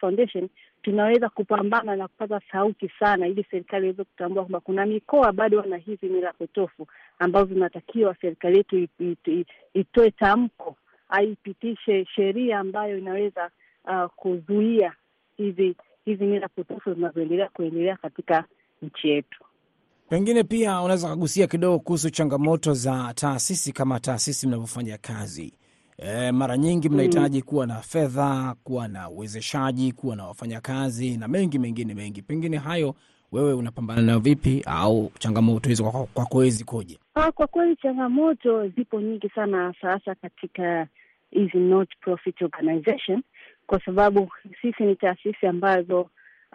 Foundation 0.00 0.48
tunaweza 0.82 1.28
kupambana 1.28 1.96
na 1.96 2.08
kupata 2.08 2.40
sauti 2.52 2.90
sana, 3.00 3.26
ili 3.28 3.46
serikali 3.50 3.86
iweze 3.86 4.04
kutambua 4.04 4.42
kwamba 4.42 4.60
kuna 4.60 4.86
mikoa 4.86 5.32
bado 5.32 5.58
wana 5.58 5.76
hizi 5.76 6.06
mila 6.08 6.32
potofu 6.32 6.86
ambazo 7.18 7.54
zinatakiwa 7.54 8.16
serikali 8.20 8.56
yetu 8.56 8.88
itoe 9.74 10.10
tamko 10.10 10.76
aipitishe 11.08 12.04
sheria 12.16 12.58
ambayo 12.58 12.98
inaweza 12.98 13.50
uh, 13.84 14.06
kuzuia 14.16 14.92
hizi 15.36 15.76
hizi 16.04 16.24
mila 16.24 16.48
potofu 16.48 16.94
zinazoendelea 16.94 17.48
kuendelea 17.48 17.96
katika 17.96 18.44
nchi 18.82 19.08
yetu. 19.08 19.44
Pengine 20.08 20.42
pia 20.44 20.80
unaweza 20.82 21.08
kagusia 21.08 21.46
kidogo 21.46 21.78
kuhusu 21.78 22.10
changamoto 22.10 22.74
za 22.74 23.12
taasisi 23.14 23.72
kama 23.72 24.00
taasisi 24.00 24.46
mnavyofanya 24.46 24.98
kazi. 24.98 25.54
E, 25.98 26.32
mara 26.32 26.56
nyingi 26.56 26.88
mnahitaji 26.88 27.36
mm, 27.38 27.42
kuwa 27.42 27.66
na 27.66 27.74
fedha, 27.80 28.54
kuwa 28.64 28.88
na 28.88 29.08
uwezeshaji, 29.10 29.92
kuwa 29.92 30.16
na 30.16 30.24
wafanyakazi 30.26 31.16
na 31.16 31.28
mengi 31.28 31.58
mengine 31.58 31.94
mengi. 31.94 32.22
Pengine 32.22 32.56
hayo 32.58 32.94
wewe 33.32 33.52
unapambana 33.52 34.02
nayo 34.02 34.18
vipi, 34.18 34.62
au 34.66 35.12
changamoto 35.18 35.68
hizo 35.68 35.82
kwako 35.82 36.08
kwa 36.14 36.26
kwa 36.26 36.48
zikoje? 36.48 36.98
Kwa 37.34 37.46
kweli 37.46 37.76
changamoto 37.76 38.68
zipo 38.68 39.00
nyingi 39.00 39.28
sana, 39.28 39.74
hasa 39.80 40.14
katika 40.14 40.86
hizi 41.30 41.58
not 41.58 41.88
profit 42.00 42.42
organization, 42.42 43.22
kwa 43.66 43.80
sababu 43.84 44.28
sisi 44.62 44.82
ni 44.82 44.96
taasisi 44.96 45.46
ambazo 45.46 46.00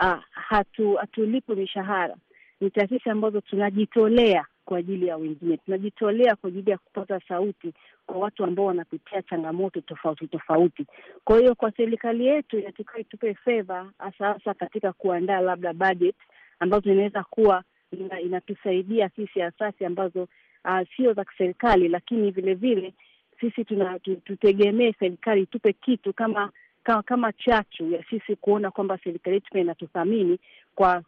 uh, 0.01 0.17
hatu 0.31 0.93
hatulipwi 0.95 1.55
mishahara. 1.55 2.15
Ni 2.61 2.69
taasisi 2.69 3.09
ambazo 3.09 3.41
tunajitolea 3.41 4.45
kwa 4.69 4.77
ajili 4.77 5.07
ya 5.07 5.17
wengine, 5.17 5.57
tunajitolea 5.57 6.35
kwa 6.35 6.47
ajili 6.47 6.71
ya 6.71 6.77
kupata 6.77 7.19
sauti 7.27 7.73
kwa 8.05 8.17
watu 8.17 8.43
ambao 8.43 8.65
wanapitia 8.65 9.21
changamoto 9.21 9.81
tofauti 9.81 10.27
tofauti. 10.27 10.85
Kwa 11.23 11.39
hiyo 11.39 11.55
kwa 11.55 11.71
serikali 11.71 12.25
yetu 12.25 12.59
inatakiwa 12.59 12.99
itupe 12.99 13.33
fedha, 13.33 13.85
hasa 13.99 14.25
hasa 14.33 14.53
katika 14.53 14.93
kuandaa 14.93 15.39
labda 15.41 15.73
budget 15.73 16.15
ambazo 16.59 16.91
inaweza 16.91 17.23
kuwa 17.23 17.63
ina, 17.91 18.19
inatusaidia 18.21 19.09
sisi 19.09 19.41
asasi 19.41 19.85
ambazo 19.85 20.23
uh, 20.65 20.79
sio 20.95 21.13
za 21.13 21.25
kiserikali, 21.25 21.87
lakini 21.87 22.31
vilevile 22.31 22.75
vile 22.75 22.93
sisi 23.41 23.65
tuna 23.65 23.99
tutegemee 23.99 24.93
serikali 24.99 25.41
itupe 25.41 25.73
kitu 25.73 26.13
kama 26.13 26.51
kama, 26.83 27.03
kama 27.03 27.33
chachu 27.33 27.91
ya 27.91 28.03
sisi 28.09 28.35
kuona 28.35 28.71
kwamba 28.71 28.97
serikali 29.03 29.33
yetu 29.35 29.51
pia 29.51 29.61
inatuthamini 29.61 30.39
kwa 30.75 31.03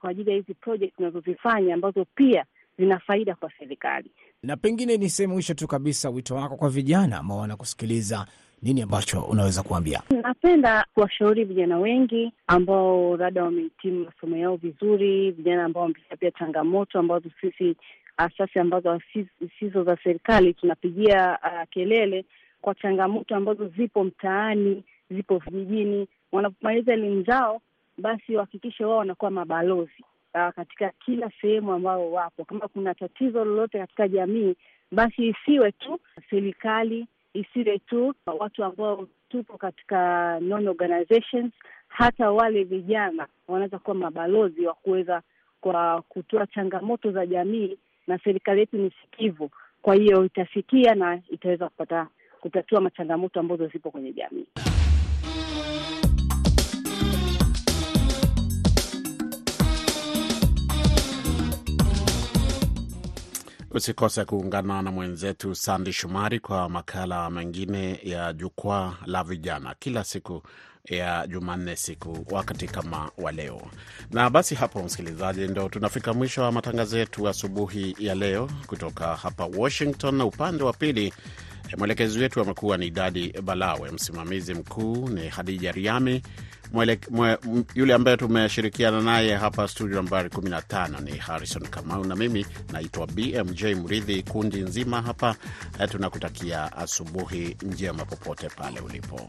kwa 0.00 0.10
ajili 0.10 0.30
ya 0.30 0.36
hizi 0.36 0.54
project 0.54 0.96
tunazozifanya 0.96 1.74
ambazo 1.74 2.04
pia 2.04 2.44
zina 2.78 2.98
faida 2.98 3.34
kwa 3.34 3.50
serikali. 3.58 4.10
Na 4.42 4.56
pengine 4.56 4.96
niseme 4.96 5.32
mwisho 5.32 5.54
tu 5.54 5.66
kabisa, 5.68 6.10
wito 6.10 6.34
wako 6.34 6.56
kwa 6.56 6.70
vijana 6.70 7.18
ambao 7.18 7.38
wanakusikiliza, 7.38 8.26
nini 8.62 8.82
ambacho 8.82 9.22
unaweza 9.22 9.62
kuambia? 9.62 10.02
Napenda 10.22 10.86
kuwashauri 10.94 11.44
vijana 11.44 11.78
wengi 11.78 12.32
ambao 12.46 13.16
labda 13.16 13.44
wamehitimu 13.44 14.04
masomo 14.04 14.36
yao 14.36 14.56
vizuri, 14.56 15.30
vijana 15.30 15.64
ambao 15.64 15.82
wamepitia 15.82 16.16
pia 16.16 16.30
changamoto 16.30 16.98
ambazo 16.98 17.30
sisi 17.40 17.76
asasi 18.16 18.58
ambazo 18.58 19.00
zisizo 19.40 19.84
za 19.84 19.96
serikali 20.04 20.54
tunapigia 20.54 21.38
uh, 21.42 21.68
kelele 21.70 22.24
kwa 22.60 22.74
changamoto 22.74 23.36
ambazo 23.36 23.68
zipo 23.68 24.04
mtaani, 24.04 24.84
zipo 25.10 25.38
vijijini. 25.38 26.08
Wanapomaliza 26.32 26.92
elimu 26.92 27.22
zao, 27.22 27.60
basi 27.98 28.36
wahakikishe 28.36 28.84
wao 28.84 28.98
wanakuwa 28.98 29.30
mabalozi 29.30 30.04
uh, 30.36 30.54
katika 30.54 30.90
kila 31.04 31.30
sehemu 31.40 31.72
ambao 31.72 32.12
wapo. 32.12 32.44
Kama 32.44 32.68
kuna 32.68 32.94
tatizo 32.94 33.44
lolote 33.44 33.78
katika 33.78 34.08
jamii, 34.08 34.54
basi 34.92 35.26
isiwe 35.28 35.72
tu 35.72 35.98
serikali, 36.30 37.06
isiwe 37.34 37.78
tu 37.78 38.14
watu 38.38 38.64
ambao 38.64 39.08
tupo 39.28 39.58
katika 39.58 40.40
non 40.40 40.68
organizations, 40.68 41.52
hata 41.88 42.30
wale 42.30 42.64
vijana 42.64 43.26
wanaweza 43.48 43.78
kuwa 43.78 43.94
mabalozi 43.96 44.66
wa 44.66 44.74
kuweza 44.74 45.22
kwa 45.60 46.02
kutoa 46.08 46.46
changamoto 46.46 47.12
za 47.12 47.26
jamii 47.26 47.78
na 48.06 48.18
serikali 48.18 48.60
yetu 48.60 48.76
ni 48.76 48.90
sikivu, 49.02 49.50
kwa 49.82 49.94
hiyo 49.94 50.24
itasikia 50.24 50.94
na 50.94 51.20
itaweza 51.30 51.68
kupata 51.68 52.06
kutatua 52.40 52.80
machangamoto 52.80 53.40
ambazo 53.40 53.66
zipo 53.68 53.90
kwenye 53.90 54.12
jamii. 54.12 54.46
Usikose 63.76 64.24
kuungana 64.24 64.82
na 64.82 64.90
mwenzetu 64.90 65.54
Sandi 65.54 65.92
Shumari 65.92 66.40
kwa 66.40 66.68
makala 66.68 67.30
mengine 67.30 68.00
ya 68.02 68.32
Jukwaa 68.32 68.94
la 69.06 69.24
Vijana 69.24 69.74
kila 69.78 70.04
siku 70.04 70.42
ya 70.84 71.26
Jumanne 71.26 71.76
siku 71.76 72.26
wakati 72.30 72.66
kama 72.66 73.10
wa 73.18 73.32
leo. 73.32 73.62
Na 74.10 74.30
basi 74.30 74.54
hapo, 74.54 74.82
msikilizaji, 74.82 75.40
ndo 75.48 75.68
tunafika 75.68 76.14
mwisho 76.14 76.42
wa 76.42 76.52
matangazo 76.52 76.98
yetu 76.98 77.28
asubuhi 77.28 77.96
ya 77.98 78.14
leo 78.14 78.50
kutoka 78.66 79.16
hapa 79.16 79.44
Washington, 79.56 80.14
na 80.14 80.24
upande 80.24 80.64
wa 80.64 80.72
pili 80.72 81.12
mwelekezi 81.78 82.18
wetu 82.18 82.40
amekuwa 82.40 82.76
ni 82.76 82.90
Dadi 82.90 83.32
Balawe, 83.42 83.90
msimamizi 83.90 84.54
mkuu 84.54 85.08
ni 85.08 85.28
Hadija 85.28 85.72
Riami, 85.72 86.22
mwele, 86.72 86.98
mwe, 87.10 87.38
yule 87.74 87.94
ambaye 87.94 88.16
tumeshirikiana 88.16 89.00
naye 89.00 89.34
hapa 89.36 89.68
studio 89.68 89.96
nambari 89.96 90.28
15 90.28 91.00
ni 91.00 91.16
Harrison 91.16 91.62
Kamau, 91.68 92.04
na 92.04 92.16
mimi 92.16 92.46
naitwa 92.72 93.06
BMJ 93.06 93.64
Mridhi. 93.64 94.22
Kundi 94.22 94.60
nzima 94.60 95.02
hapa 95.02 95.36
tunakutakia 95.90 96.76
asubuhi 96.76 97.56
njema 97.62 98.04
popote 98.04 98.48
pale 98.48 98.80
ulipo. 98.80 99.28